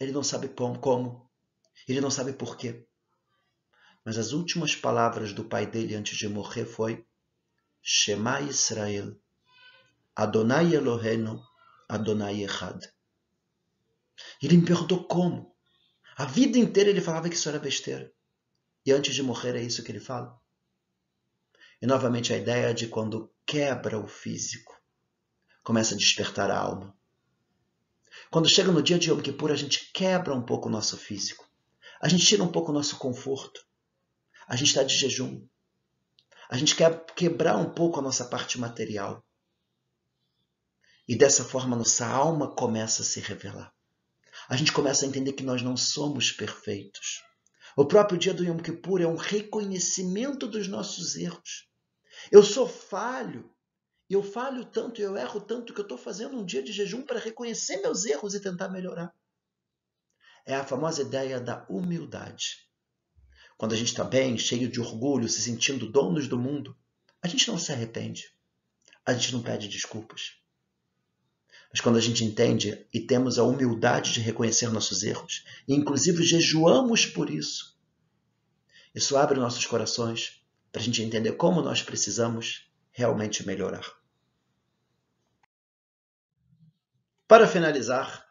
Ele 0.00 0.12
não 0.12 0.22
sabe 0.22 0.48
como, 0.48 1.30
ele 1.86 2.00
não 2.00 2.10
sabe 2.10 2.32
porquê. 2.32 2.86
Mas 4.04 4.18
as 4.18 4.32
últimas 4.32 4.74
palavras 4.74 5.32
do 5.32 5.44
pai 5.44 5.66
dele 5.66 5.94
antes 5.94 6.16
de 6.16 6.28
morrer 6.28 6.64
foi 6.64 7.06
Shema 7.86 8.40
Israel, 8.40 9.14
Adonai 10.16 10.74
Elohenu, 10.74 11.38
Adonai 11.86 12.42
Echad. 12.42 12.80
Ele 14.42 14.56
me 14.56 14.64
perguntou 14.64 15.06
como. 15.06 15.54
A 16.16 16.24
vida 16.24 16.56
inteira 16.56 16.88
ele 16.88 17.02
falava 17.02 17.28
que 17.28 17.34
isso 17.34 17.46
era 17.46 17.58
besteira. 17.58 18.10
E 18.86 18.90
antes 18.90 19.14
de 19.14 19.22
morrer 19.22 19.54
é 19.54 19.62
isso 19.62 19.82
que 19.84 19.92
ele 19.92 20.00
fala. 20.00 20.40
E 21.82 21.86
novamente 21.86 22.32
a 22.32 22.38
ideia 22.38 22.72
de 22.72 22.88
quando 22.88 23.30
quebra 23.44 23.98
o 23.98 24.08
físico, 24.08 24.80
começa 25.62 25.94
a 25.94 25.98
despertar 25.98 26.50
a 26.50 26.58
alma. 26.58 26.96
Quando 28.30 28.48
chega 28.48 28.72
no 28.72 28.82
dia 28.82 28.98
de 28.98 29.10
Yom 29.10 29.20
Kippur, 29.20 29.50
a 29.50 29.56
gente 29.56 29.92
quebra 29.92 30.34
um 30.34 30.42
pouco 30.42 30.68
o 30.68 30.72
nosso 30.72 30.96
físico. 30.96 31.46
A 32.00 32.08
gente 32.08 32.24
tira 32.24 32.42
um 32.42 32.50
pouco 32.50 32.70
o 32.70 32.74
nosso 32.74 32.96
conforto. 32.96 33.60
A 34.48 34.56
gente 34.56 34.68
está 34.68 34.82
de 34.82 34.96
jejum. 34.96 35.46
A 36.54 36.56
gente 36.56 36.76
quer 36.76 37.04
quebrar 37.16 37.56
um 37.56 37.68
pouco 37.68 37.98
a 37.98 38.02
nossa 38.02 38.26
parte 38.26 38.60
material. 38.60 39.26
E 41.08 41.16
dessa 41.16 41.44
forma 41.44 41.74
nossa 41.74 42.06
alma 42.06 42.54
começa 42.54 43.02
a 43.02 43.04
se 43.04 43.18
revelar. 43.18 43.74
A 44.48 44.56
gente 44.56 44.70
começa 44.70 45.04
a 45.04 45.08
entender 45.08 45.32
que 45.32 45.42
nós 45.42 45.62
não 45.62 45.76
somos 45.76 46.30
perfeitos. 46.30 47.24
O 47.76 47.84
próprio 47.84 48.16
dia 48.16 48.32
do 48.32 48.44
Yom 48.44 48.58
Kippur 48.58 49.00
é 49.00 49.06
um 49.06 49.16
reconhecimento 49.16 50.46
dos 50.46 50.68
nossos 50.68 51.16
erros. 51.16 51.68
Eu 52.30 52.44
sou 52.44 52.68
falho. 52.68 53.52
Eu 54.08 54.22
falho 54.22 54.64
tanto, 54.64 55.02
eu 55.02 55.16
erro 55.16 55.40
tanto 55.40 55.74
que 55.74 55.80
eu 55.80 55.86
estou 55.86 55.98
fazendo 55.98 56.38
um 56.38 56.46
dia 56.46 56.62
de 56.62 56.70
jejum 56.70 57.02
para 57.02 57.18
reconhecer 57.18 57.78
meus 57.78 58.04
erros 58.04 58.32
e 58.32 58.40
tentar 58.40 58.68
melhorar. 58.68 59.12
É 60.46 60.54
a 60.54 60.64
famosa 60.64 61.02
ideia 61.02 61.40
da 61.40 61.66
humildade. 61.68 62.64
Quando 63.56 63.72
a 63.72 63.76
gente 63.76 63.88
está 63.88 64.04
bem, 64.04 64.36
cheio 64.36 64.68
de 64.68 64.80
orgulho, 64.80 65.28
se 65.28 65.40
sentindo 65.40 65.90
donos 65.90 66.28
do 66.28 66.38
mundo, 66.38 66.76
a 67.22 67.28
gente 67.28 67.48
não 67.48 67.58
se 67.58 67.72
arrepende. 67.72 68.32
A 69.06 69.12
gente 69.12 69.32
não 69.32 69.42
pede 69.42 69.68
desculpas. 69.68 70.36
Mas 71.70 71.80
quando 71.80 71.96
a 71.96 72.00
gente 72.00 72.24
entende 72.24 72.86
e 72.92 73.00
temos 73.00 73.38
a 73.38 73.42
humildade 73.42 74.12
de 74.12 74.20
reconhecer 74.20 74.70
nossos 74.70 75.02
erros, 75.02 75.44
e 75.66 75.74
inclusive 75.74 76.22
jejuamos 76.22 77.04
por 77.06 77.30
isso, 77.30 77.76
isso 78.94 79.16
abre 79.16 79.40
nossos 79.40 79.66
corações 79.66 80.44
para 80.70 80.80
a 80.80 80.84
gente 80.84 81.02
entender 81.02 81.32
como 81.32 81.60
nós 81.60 81.82
precisamos 81.82 82.70
realmente 82.92 83.44
melhorar. 83.44 83.84
Para 87.26 87.48
finalizar, 87.48 88.24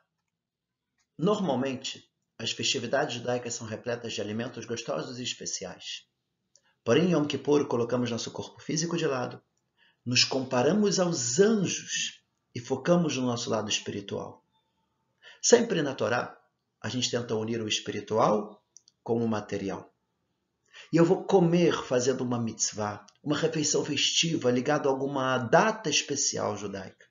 normalmente 1.18 2.10
as 2.44 2.52
festividades 2.52 3.16
judaicas 3.16 3.54
são 3.54 3.66
repletas 3.66 4.14
de 4.14 4.22
alimentos 4.22 4.66
gostosos 4.66 5.20
e 5.20 5.24
especiais. 5.24 6.04
Porém, 6.84 7.06
em 7.06 7.12
Yom 7.14 7.26
Kippur, 7.26 7.66
colocamos 7.68 8.12
nosso 8.12 8.32
corpo 8.32 8.62
físico 8.62 8.98
de 8.98 9.08
lado, 9.08 9.42
nos 10.06 10.26
comparamos 10.26 11.00
aos 11.00 11.40
anjos 11.40 12.22
e 12.54 12.60
focamos 12.60 13.16
no 13.16 13.26
nosso 13.26 13.50
lado 13.50 13.70
espiritual. 13.70 14.46
Sempre 15.42 15.82
na 15.82 15.96
Torá, 15.96 16.38
a 16.82 16.90
gente 16.90 17.10
tenta 17.10 17.36
unir 17.36 17.62
o 17.62 17.68
espiritual 17.68 18.62
com 19.02 19.24
o 19.24 19.28
material. 19.28 19.94
E 20.92 20.98
eu 20.98 21.06
vou 21.06 21.24
comer 21.24 21.74
fazendo 21.84 22.22
uma 22.22 22.40
mitzvah, 22.40 23.06
uma 23.24 23.38
refeição 23.38 23.86
festiva 23.86 24.52
ligada 24.52 24.90
a 24.90 24.92
alguma 24.92 25.38
data 25.38 25.90
especial 25.90 26.58
judaica. 26.58 27.06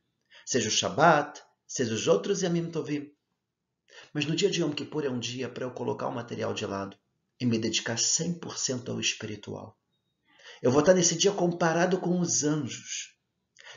Seja 0.44 0.68
o 0.68 0.72
Shabat, 0.72 1.40
seja 1.66 1.94
os 1.94 2.06
outros 2.06 2.42
Yamim 2.42 2.70
Tovim. 2.70 3.10
Mas 4.12 4.26
no 4.26 4.36
dia 4.36 4.50
de 4.50 4.60
Yom 4.60 4.72
Kippur 4.72 5.04
é 5.04 5.10
um 5.10 5.18
dia 5.18 5.48
para 5.48 5.64
eu 5.64 5.70
colocar 5.70 6.06
o 6.06 6.14
material 6.14 6.52
de 6.52 6.66
lado 6.66 6.96
e 7.40 7.46
me 7.46 7.58
dedicar 7.58 7.96
100% 7.96 8.90
ao 8.90 9.00
espiritual. 9.00 9.78
Eu 10.60 10.70
vou 10.70 10.80
estar 10.80 10.94
nesse 10.94 11.16
dia 11.16 11.32
comparado 11.32 11.98
com 11.98 12.20
os 12.20 12.44
anjos. 12.44 13.16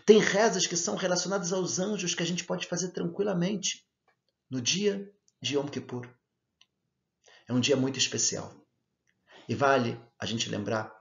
Tem 0.06 0.20
rezas 0.20 0.68
que 0.68 0.76
são 0.76 0.96
relacionadas 0.96 1.54
aos 1.54 1.80
anjos 1.80 2.14
que 2.14 2.22
a 2.22 2.26
gente 2.26 2.44
pode 2.44 2.68
fazer 2.68 2.92
tranquilamente 2.92 3.88
no 4.50 4.62
dia 4.62 5.12
de 5.42 5.56
Yom 5.56 5.68
Kippur. 5.68 6.08
É 7.48 7.54
um 7.54 7.60
dia 7.60 7.78
muito 7.78 7.98
especial. 7.98 8.54
E 9.48 9.56
vale 9.56 10.00
a 10.20 10.26
gente 10.26 10.50
lembrar, 10.50 10.94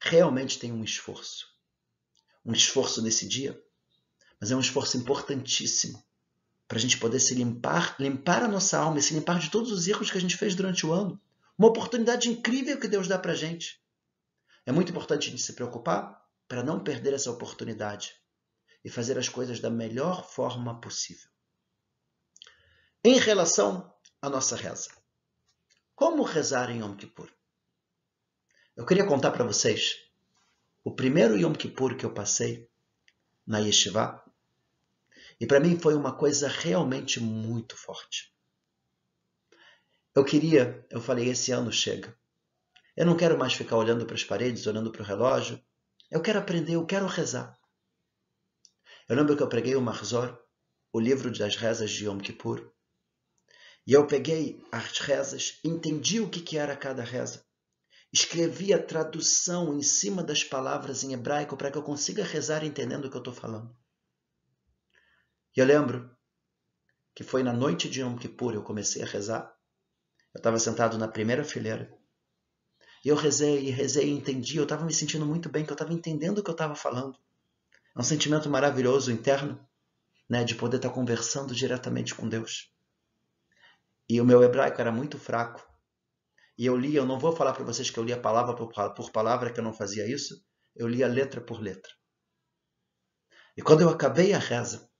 realmente 0.00 0.58
tem 0.58 0.72
um 0.72 0.84
esforço. 0.84 1.46
Um 2.44 2.52
esforço 2.52 3.02
nesse 3.02 3.28
dia, 3.28 3.60
mas 4.40 4.50
é 4.50 4.56
um 4.56 4.60
esforço 4.60 4.96
importantíssimo 4.96 6.03
para 6.74 6.80
a 6.80 6.82
gente 6.82 6.98
poder 6.98 7.20
se 7.20 7.36
limpar, 7.36 7.94
limpar 8.00 8.42
a 8.42 8.48
nossa 8.48 8.76
alma 8.76 8.98
e 8.98 9.02
se 9.02 9.14
limpar 9.14 9.38
de 9.38 9.48
todos 9.48 9.70
os 9.70 9.86
erros 9.86 10.10
que 10.10 10.18
a 10.18 10.20
gente 10.20 10.36
fez 10.36 10.56
durante 10.56 10.84
o 10.84 10.92
ano. 10.92 11.20
Uma 11.56 11.68
oportunidade 11.68 12.28
incrível 12.28 12.80
que 12.80 12.88
Deus 12.88 13.06
dá 13.06 13.16
para 13.16 13.30
a 13.30 13.36
gente. 13.36 13.80
É 14.66 14.72
muito 14.72 14.90
importante 14.90 15.28
a 15.28 15.30
gente 15.30 15.42
se 15.42 15.52
preocupar 15.52 16.20
para 16.48 16.64
não 16.64 16.82
perder 16.82 17.14
essa 17.14 17.30
oportunidade 17.30 18.16
e 18.84 18.90
fazer 18.90 19.16
as 19.16 19.28
coisas 19.28 19.60
da 19.60 19.70
melhor 19.70 20.28
forma 20.28 20.80
possível. 20.80 21.30
Em 23.04 23.20
relação 23.20 23.94
à 24.20 24.28
nossa 24.28 24.56
reza, 24.56 24.90
como 25.94 26.24
rezar 26.24 26.70
em 26.70 26.80
Yom 26.80 26.96
Kippur? 26.96 27.30
Eu 28.76 28.84
queria 28.84 29.06
contar 29.06 29.30
para 29.30 29.44
vocês 29.44 29.94
o 30.82 30.92
primeiro 30.92 31.38
Yom 31.38 31.52
Kippur 31.52 31.96
que 31.96 32.04
eu 32.04 32.12
passei 32.12 32.68
na 33.46 33.60
Yeshiva 33.60 34.23
e 35.40 35.46
para 35.46 35.60
mim 35.60 35.78
foi 35.78 35.94
uma 35.94 36.14
coisa 36.16 36.48
realmente 36.48 37.20
muito 37.20 37.76
forte. 37.76 38.32
Eu 40.14 40.24
queria, 40.24 40.86
eu 40.90 41.00
falei, 41.00 41.28
esse 41.28 41.50
ano 41.50 41.72
chega. 41.72 42.16
Eu 42.96 43.04
não 43.04 43.16
quero 43.16 43.36
mais 43.36 43.54
ficar 43.54 43.76
olhando 43.76 44.06
para 44.06 44.14
as 44.14 44.22
paredes, 44.22 44.66
olhando 44.66 44.92
para 44.92 45.02
o 45.02 45.04
relógio. 45.04 45.60
Eu 46.08 46.22
quero 46.22 46.38
aprender, 46.38 46.76
eu 46.76 46.86
quero 46.86 47.06
rezar. 47.06 47.58
Eu 49.08 49.16
lembro 49.16 49.36
que 49.36 49.42
eu 49.42 49.48
preguei 49.48 49.74
o 49.74 49.82
Marzor, 49.82 50.38
o 50.92 51.00
livro 51.00 51.36
das 51.36 51.56
rezas 51.56 51.90
de 51.90 52.06
Yom 52.06 52.18
Kippur. 52.18 52.72
E 53.86 53.92
eu 53.92 54.06
peguei 54.06 54.64
as 54.70 54.98
rezas, 55.00 55.58
entendi 55.64 56.20
o 56.20 56.30
que 56.30 56.56
era 56.56 56.76
cada 56.76 57.02
reza. 57.02 57.44
Escrevi 58.12 58.72
a 58.72 58.80
tradução 58.80 59.76
em 59.76 59.82
cima 59.82 60.22
das 60.22 60.44
palavras 60.44 61.02
em 61.02 61.12
hebraico 61.12 61.56
para 61.56 61.70
que 61.70 61.76
eu 61.76 61.82
consiga 61.82 62.22
rezar 62.22 62.64
entendendo 62.64 63.06
o 63.06 63.10
que 63.10 63.16
eu 63.16 63.20
estou 63.20 63.34
falando. 63.34 63.76
E 65.56 65.60
eu 65.60 65.66
lembro 65.66 66.10
que 67.14 67.22
foi 67.22 67.42
na 67.42 67.52
noite 67.52 67.88
de 67.88 68.00
Yom 68.00 68.16
Kippur 68.16 68.54
eu 68.54 68.62
comecei 68.62 69.02
a 69.02 69.06
rezar. 69.06 69.54
Eu 70.34 70.38
estava 70.38 70.58
sentado 70.58 70.98
na 70.98 71.06
primeira 71.06 71.44
fileira. 71.44 71.96
E 73.04 73.08
eu 73.08 73.14
rezei 73.14 73.68
e 73.68 73.70
rezei 73.70 74.08
e 74.08 74.12
entendi. 74.12 74.56
Eu 74.56 74.64
estava 74.64 74.84
me 74.84 74.92
sentindo 74.92 75.24
muito 75.24 75.48
bem, 75.48 75.64
que 75.64 75.70
eu 75.70 75.74
estava 75.74 75.92
entendendo 75.92 76.38
o 76.38 76.42
que 76.42 76.50
eu 76.50 76.54
estava 76.54 76.74
falando. 76.74 77.16
É 77.94 78.00
um 78.00 78.02
sentimento 78.02 78.50
maravilhoso 78.50 79.12
interno, 79.12 79.64
né, 80.28 80.42
de 80.42 80.56
poder 80.56 80.78
estar 80.78 80.88
tá 80.88 80.94
conversando 80.94 81.54
diretamente 81.54 82.14
com 82.14 82.28
Deus. 82.28 82.72
E 84.08 84.20
o 84.20 84.24
meu 84.24 84.42
hebraico 84.42 84.80
era 84.80 84.90
muito 84.90 85.18
fraco. 85.18 85.64
E 86.58 86.66
eu 86.66 86.76
li, 86.76 86.96
eu 86.96 87.06
não 87.06 87.18
vou 87.18 87.34
falar 87.34 87.52
para 87.52 87.64
vocês 87.64 87.90
que 87.90 87.98
eu 87.98 88.04
lia 88.04 88.20
palavra 88.20 88.54
por 88.56 89.10
palavra, 89.12 89.52
que 89.52 89.60
eu 89.60 89.64
não 89.64 89.72
fazia 89.72 90.06
isso. 90.08 90.44
Eu 90.74 90.88
lia 90.88 91.06
letra 91.06 91.40
por 91.40 91.60
letra. 91.60 91.92
E 93.56 93.62
quando 93.62 93.82
eu 93.82 93.88
acabei 93.88 94.32
a 94.32 94.38
reza, 94.38 94.90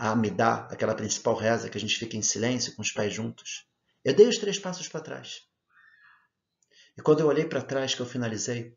a 0.00 0.12
Amidá, 0.12 0.66
aquela 0.70 0.94
principal 0.94 1.34
reza 1.34 1.68
que 1.68 1.76
a 1.76 1.80
gente 1.80 1.98
fica 1.98 2.16
em 2.16 2.22
silêncio 2.22 2.74
com 2.74 2.80
os 2.80 2.90
pés 2.90 3.12
juntos, 3.12 3.68
eu 4.02 4.14
dei 4.14 4.26
os 4.26 4.38
três 4.38 4.58
passos 4.58 4.88
para 4.88 5.02
trás. 5.02 5.42
E 6.96 7.02
quando 7.02 7.20
eu 7.20 7.26
olhei 7.26 7.44
para 7.44 7.60
trás 7.60 7.94
que 7.94 8.00
eu 8.00 8.06
finalizei, 8.06 8.74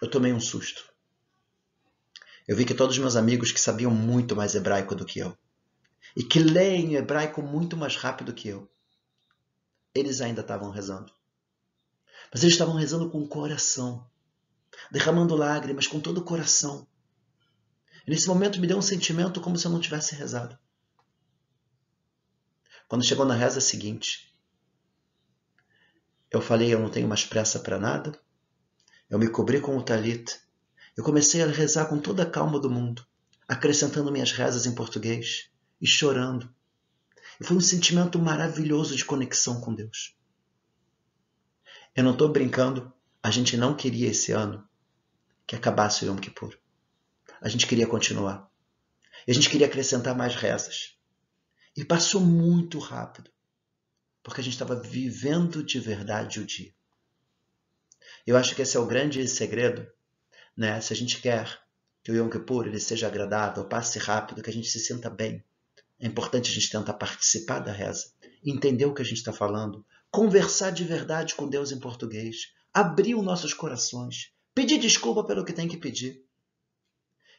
eu 0.00 0.08
tomei 0.08 0.32
um 0.32 0.38
susto. 0.38 0.94
Eu 2.46 2.56
vi 2.56 2.64
que 2.64 2.72
todos 2.72 2.94
os 2.94 3.00
meus 3.00 3.16
amigos 3.16 3.50
que 3.50 3.58
sabiam 3.58 3.90
muito 3.90 4.36
mais 4.36 4.54
hebraico 4.54 4.94
do 4.94 5.04
que 5.04 5.18
eu, 5.18 5.36
e 6.16 6.22
que 6.22 6.38
leem 6.38 6.94
hebraico 6.94 7.42
muito 7.42 7.76
mais 7.76 7.96
rápido 7.96 8.32
que 8.32 8.46
eu, 8.46 8.70
eles 9.92 10.20
ainda 10.20 10.40
estavam 10.40 10.70
rezando. 10.70 11.12
Mas 12.32 12.44
eles 12.44 12.54
estavam 12.54 12.76
rezando 12.76 13.10
com 13.10 13.18
o 13.18 13.28
coração, 13.28 14.08
derramando 14.88 15.34
lágrimas 15.34 15.88
com 15.88 15.98
todo 15.98 16.18
o 16.18 16.24
coração. 16.24 16.86
Nesse 18.06 18.26
momento 18.26 18.60
me 18.60 18.66
deu 18.66 18.78
um 18.78 18.82
sentimento 18.82 19.40
como 19.40 19.56
se 19.56 19.66
eu 19.66 19.70
não 19.70 19.80
tivesse 19.80 20.14
rezado. 20.14 20.58
Quando 22.88 23.04
chegou 23.04 23.24
na 23.24 23.34
reza 23.34 23.60
seguinte, 23.60 24.34
eu 26.30 26.40
falei, 26.40 26.72
eu 26.72 26.80
não 26.80 26.88
tenho 26.88 27.06
mais 27.06 27.24
pressa 27.24 27.60
para 27.60 27.78
nada. 27.78 28.18
Eu 29.08 29.18
me 29.18 29.28
cobri 29.28 29.60
com 29.60 29.76
o 29.76 29.82
talit. 29.82 30.40
Eu 30.96 31.04
comecei 31.04 31.42
a 31.42 31.46
rezar 31.46 31.86
com 31.86 31.98
toda 31.98 32.22
a 32.22 32.30
calma 32.30 32.58
do 32.58 32.70
mundo, 32.70 33.06
acrescentando 33.46 34.10
minhas 34.10 34.32
rezas 34.32 34.66
em 34.66 34.74
português 34.74 35.50
e 35.80 35.86
chorando. 35.86 36.52
E 37.40 37.44
foi 37.44 37.56
um 37.56 37.60
sentimento 37.60 38.18
maravilhoso 38.18 38.96
de 38.96 39.04
conexão 39.04 39.60
com 39.60 39.74
Deus. 39.74 40.16
Eu 41.94 42.04
não 42.04 42.12
estou 42.12 42.30
brincando, 42.30 42.92
a 43.22 43.30
gente 43.30 43.56
não 43.56 43.74
queria 43.76 44.08
esse 44.10 44.32
ano 44.32 44.66
que 45.46 45.54
acabasse 45.54 46.04
o 46.04 46.08
Yom 46.08 46.16
Kippur. 46.16 46.58
A 47.42 47.48
gente 47.48 47.66
queria 47.66 47.86
continuar. 47.86 48.48
E 49.26 49.30
a 49.30 49.34
gente 49.34 49.50
queria 49.50 49.66
acrescentar 49.66 50.16
mais 50.16 50.34
rezas. 50.34 50.96
E 51.76 51.84
passou 51.84 52.20
muito 52.20 52.78
rápido, 52.78 53.30
porque 54.22 54.40
a 54.40 54.44
gente 54.44 54.52
estava 54.52 54.76
vivendo 54.76 55.62
de 55.62 55.80
verdade 55.80 56.40
o 56.40 56.46
dia. 56.46 56.72
Eu 58.26 58.36
acho 58.36 58.54
que 58.54 58.62
esse 58.62 58.76
é 58.76 58.80
o 58.80 58.86
grande 58.86 59.26
segredo, 59.26 59.86
né? 60.56 60.80
Se 60.80 60.92
a 60.92 60.96
gente 60.96 61.20
quer 61.20 61.60
que 62.02 62.12
o 62.12 62.14
Yom 62.14 62.30
Kippur 62.30 62.66
ele 62.66 62.78
seja 62.78 63.08
agradável, 63.08 63.64
passe 63.64 63.98
rápido, 63.98 64.42
que 64.42 64.50
a 64.50 64.52
gente 64.52 64.68
se 64.68 64.78
sinta 64.78 65.10
bem, 65.10 65.44
é 65.98 66.06
importante 66.06 66.50
a 66.50 66.54
gente 66.54 66.70
tentar 66.70 66.94
participar 66.94 67.60
da 67.60 67.72
reza, 67.72 68.12
entender 68.44 68.86
o 68.86 68.94
que 68.94 69.02
a 69.02 69.04
gente 69.04 69.18
está 69.18 69.32
falando, 69.32 69.84
conversar 70.10 70.70
de 70.70 70.84
verdade 70.84 71.34
com 71.34 71.48
Deus 71.48 71.72
em 71.72 71.78
português, 71.78 72.52
abrir 72.72 73.14
os 73.14 73.24
nossos 73.24 73.54
corações, 73.54 74.32
pedir 74.54 74.78
desculpa 74.78 75.24
pelo 75.24 75.44
que 75.44 75.52
tem 75.52 75.68
que 75.68 75.76
pedir. 75.76 76.24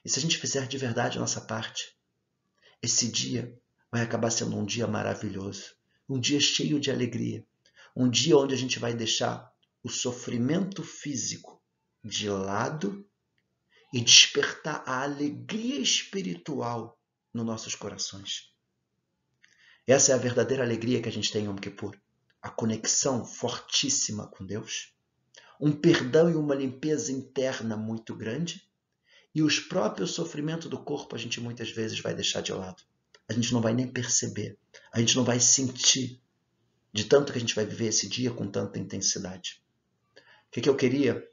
E 0.04 0.10
se 0.10 0.20
a 0.20 0.22
gente 0.22 0.38
fizer 0.38 0.68
de 0.68 0.78
verdade 0.78 1.18
a 1.18 1.22
nossa 1.22 1.40
parte, 1.40 1.96
esse 2.82 3.10
dia 3.10 3.58
vai 3.92 4.02
acabar 4.02 4.30
sendo 4.30 4.58
um 4.58 4.66
dia 4.66 4.86
maravilhoso, 4.86 5.76
um 6.10 6.20
dia 6.20 6.40
cheio 6.40 6.80
de 6.80 6.92
alegria, 6.92 7.46
um 7.96 8.10
dia 8.10 8.38
onde 8.38 8.54
a 8.54 8.58
gente 8.58 8.80
vai 8.80 8.94
deixar 8.94 9.52
o 9.82 9.90
sofrimento 9.90 10.84
físico 10.84 11.62
de 12.04 12.28
lado 12.30 13.08
e 13.94 14.02
despertar 14.02 14.84
a 14.86 15.04
alegria 15.04 15.80
espiritual 15.80 17.00
nos 17.34 17.46
nossos 17.46 17.76
corações. 17.76 18.52
Essa 19.88 20.12
é 20.12 20.16
a 20.16 20.18
verdadeira 20.18 20.64
alegria 20.64 21.02
que 21.02 21.10
a 21.10 21.12
gente 21.12 21.32
tem 21.32 21.44
em 21.44 21.48
Yom 21.48 21.56
Kippur. 21.56 21.96
A 22.42 22.50
conexão 22.50 23.26
fortíssima 23.26 24.28
com 24.28 24.46
Deus, 24.46 24.94
um 25.60 25.72
perdão 25.72 26.30
e 26.30 26.36
uma 26.36 26.56
limpeza 26.56 27.12
interna 27.12 27.78
muito 27.78 28.16
grande 28.16 28.68
e 29.34 29.42
os 29.42 29.60
próprios 29.60 30.12
sofrimentos 30.12 30.70
do 30.70 30.78
corpo 30.78 31.16
a 31.16 31.20
gente 31.20 31.42
muitas 31.42 31.72
vezes 31.72 32.00
vai 32.00 32.14
deixar 32.14 32.42
de 32.42 32.54
lado. 32.54 32.84
A 33.28 33.34
gente 33.34 33.54
não 33.54 33.62
vai 33.62 33.74
nem 33.74 33.88
perceber, 33.88 34.58
a 34.92 35.00
gente 35.00 35.16
não 35.16 35.24
vai 35.24 35.40
sentir 35.40 36.22
de 36.92 37.06
tanto 37.06 37.32
que 37.32 37.38
a 37.38 37.42
gente 37.42 37.56
vai 37.56 37.66
viver 37.66 37.88
esse 37.88 38.08
dia 38.08 38.32
com 38.32 38.48
tanta 38.48 38.78
intensidade. 38.78 39.64
O 40.48 40.52
que, 40.52 40.62
que 40.62 40.70
eu 40.70 40.76
queria 40.76 41.28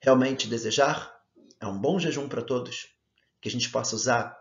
realmente 0.00 0.48
desejar 0.48 1.22
é 1.60 1.66
um 1.66 1.78
bom 1.78 1.98
jejum 1.98 2.28
para 2.28 2.42
todos, 2.42 2.94
que 3.40 3.48
a 3.48 3.52
gente 3.52 3.70
possa 3.70 3.94
usar 3.94 4.36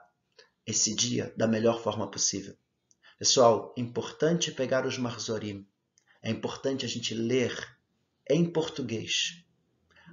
esse 0.65 0.95
dia 0.95 1.33
da 1.37 1.47
melhor 1.47 1.81
forma 1.83 2.09
possível. 2.09 2.57
Pessoal, 3.19 3.73
é 3.77 3.81
importante 3.81 4.51
pegar 4.51 4.85
os 4.85 4.97
marzorim, 4.97 5.67
é 6.21 6.29
importante 6.29 6.85
a 6.85 6.89
gente 6.89 7.13
ler 7.13 7.55
em 8.29 8.51
português 8.51 9.43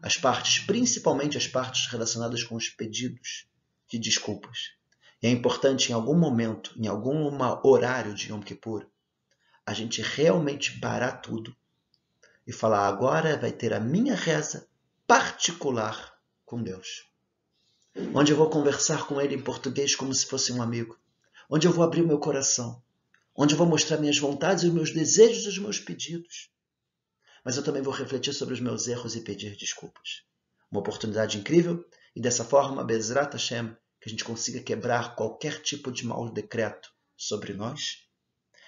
as 0.04 0.18
partes, 0.18 0.58
principalmente 0.58 1.38
as 1.38 1.48
partes 1.48 1.86
relacionadas 1.86 2.44
com 2.44 2.56
os 2.56 2.68
pedidos 2.68 3.46
de 3.88 3.98
desculpas. 3.98 4.72
E 5.22 5.26
é 5.26 5.30
importante 5.30 5.90
em 5.90 5.94
algum 5.94 6.14
momento, 6.14 6.74
em 6.76 6.86
algum 6.86 7.30
horário 7.66 8.12
de 8.12 8.30
Yom 8.30 8.42
Kippur, 8.42 8.86
a 9.64 9.72
gente 9.72 10.02
realmente 10.02 10.78
parar 10.78 11.22
tudo 11.22 11.56
e 12.46 12.52
falar: 12.52 12.86
agora 12.86 13.38
vai 13.38 13.50
ter 13.50 13.72
a 13.72 13.80
minha 13.80 14.14
reza 14.14 14.68
particular 15.06 16.18
com 16.44 16.62
Deus. 16.62 17.08
Onde 18.14 18.30
eu 18.30 18.36
vou 18.36 18.50
conversar 18.50 19.06
com 19.06 19.18
Ele 19.18 19.36
em 19.36 19.42
português 19.42 19.96
como 19.96 20.12
se 20.12 20.26
fosse 20.26 20.52
um 20.52 20.60
amigo. 20.60 20.98
Onde 21.48 21.66
eu 21.66 21.72
vou 21.72 21.82
abrir 21.82 22.02
o 22.02 22.06
meu 22.06 22.18
coração. 22.18 22.82
Onde 23.34 23.54
eu 23.54 23.58
vou 23.58 23.66
mostrar 23.66 23.96
minhas 23.96 24.18
vontades, 24.18 24.64
os 24.64 24.70
meus 24.70 24.92
desejos 24.92 25.46
e 25.46 25.48
os 25.48 25.58
meus 25.58 25.80
pedidos 25.80 26.50
mas 27.44 27.56
eu 27.56 27.62
também 27.62 27.82
vou 27.82 27.92
refletir 27.92 28.32
sobre 28.32 28.54
os 28.54 28.60
meus 28.60 28.88
erros 28.88 29.14
e 29.14 29.20
pedir 29.20 29.56
desculpas. 29.56 30.22
Uma 30.70 30.80
oportunidade 30.80 31.38
incrível 31.38 31.84
e 32.16 32.20
dessa 32.20 32.44
forma, 32.44 32.82
Bezrat 32.82 33.32
Hashem, 33.32 33.76
que 34.00 34.08
a 34.08 34.10
gente 34.10 34.24
consiga 34.24 34.62
quebrar 34.62 35.14
qualquer 35.14 35.60
tipo 35.62 35.92
de 35.92 36.06
mau 36.06 36.30
decreto 36.32 36.90
sobre 37.16 37.52
nós, 37.52 38.06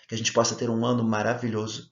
que 0.08 0.14
a 0.14 0.18
gente 0.18 0.32
possa 0.32 0.54
ter 0.54 0.68
um 0.68 0.84
ano 0.84 1.02
maravilhoso 1.02 1.90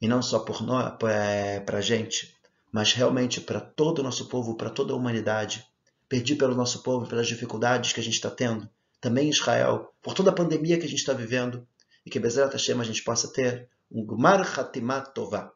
e 0.00 0.08
não 0.08 0.22
só 0.22 0.38
para 0.40 1.78
a 1.78 1.80
gente, 1.80 2.34
mas 2.72 2.92
realmente 2.92 3.40
para 3.40 3.60
todo 3.60 3.98
o 3.98 4.02
nosso 4.02 4.28
povo, 4.28 4.56
para 4.56 4.70
toda 4.70 4.92
a 4.92 4.96
humanidade. 4.96 5.66
Pedir 6.08 6.36
pelo 6.36 6.54
nosso 6.54 6.82
povo, 6.82 7.06
pelas 7.06 7.28
dificuldades 7.28 7.92
que 7.92 8.00
a 8.00 8.02
gente 8.02 8.14
está 8.14 8.30
tendo, 8.30 8.68
também 9.00 9.26
em 9.26 9.30
Israel, 9.30 9.94
por 10.02 10.14
toda 10.14 10.30
a 10.30 10.34
pandemia 10.34 10.78
que 10.78 10.86
a 10.86 10.88
gente 10.88 10.98
está 10.98 11.12
vivendo, 11.12 11.66
e 12.04 12.10
que 12.10 12.18
Bezrat 12.18 12.52
Hashem 12.52 12.80
a 12.80 12.84
gente 12.84 13.02
possa 13.02 13.32
ter 13.32 13.68
um 13.90 14.04
Gmar 14.04 14.58
Hatimat 14.58 15.12
Tovah, 15.12 15.52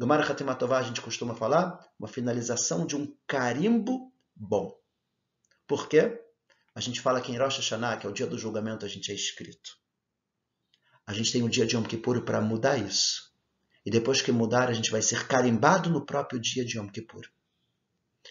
Gemara 0.00 0.24
Hatimatová, 0.24 0.78
a 0.78 0.82
gente 0.82 1.00
costuma 1.00 1.34
falar, 1.34 1.84
uma 1.98 2.06
finalização 2.06 2.86
de 2.86 2.94
um 2.94 3.12
carimbo 3.26 4.12
bom. 4.34 4.78
Por 5.66 5.88
quê? 5.88 6.22
A 6.72 6.80
gente 6.80 7.00
fala 7.00 7.20
que 7.20 7.32
em 7.32 7.36
Rosh 7.36 7.56
Hashanah, 7.56 7.96
que 7.96 8.06
é 8.06 8.10
o 8.10 8.12
dia 8.12 8.26
do 8.26 8.38
julgamento, 8.38 8.86
a 8.86 8.88
gente 8.88 9.10
é 9.10 9.14
escrito. 9.14 9.76
A 11.04 11.12
gente 11.12 11.32
tem 11.32 11.42
o 11.42 11.48
dia 11.48 11.66
de 11.66 11.74
Yom 11.74 11.82
Kippur 11.82 12.22
para 12.22 12.40
mudar 12.40 12.78
isso. 12.78 13.32
E 13.84 13.90
depois 13.90 14.22
que 14.22 14.30
mudar, 14.30 14.68
a 14.68 14.72
gente 14.72 14.90
vai 14.92 15.02
ser 15.02 15.26
carimbado 15.26 15.90
no 15.90 16.06
próprio 16.06 16.40
dia 16.40 16.64
de 16.64 16.78
Yom 16.78 16.88
Kippur. 16.88 17.26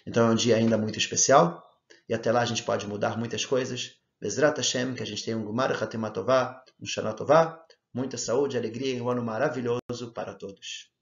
Então 0.05 0.29
é 0.29 0.31
um 0.31 0.35
dia 0.35 0.55
ainda 0.55 0.77
muito 0.77 0.97
especial. 0.97 1.61
E 2.07 2.13
até 2.13 2.31
lá 2.31 2.41
a 2.41 2.45
gente 2.45 2.63
pode 2.63 2.87
mudar 2.87 3.17
muitas 3.17 3.45
coisas. 3.45 3.97
Bezrat 4.21 4.55
Hashem, 4.55 4.95
que 4.95 5.03
a 5.03 5.05
gente 5.05 5.25
tem 5.25 5.35
um 5.35 5.43
Gumar 5.43 5.71
Hatimatová, 5.71 6.63
um 6.79 6.85
Shana 6.85 7.13
Tová, 7.13 7.61
muita 7.93 8.17
saúde, 8.17 8.57
alegria 8.57 8.95
e 8.95 9.01
um 9.01 9.09
ano 9.09 9.21
maravilhoso 9.21 10.13
para 10.13 10.33
todos. 10.33 10.95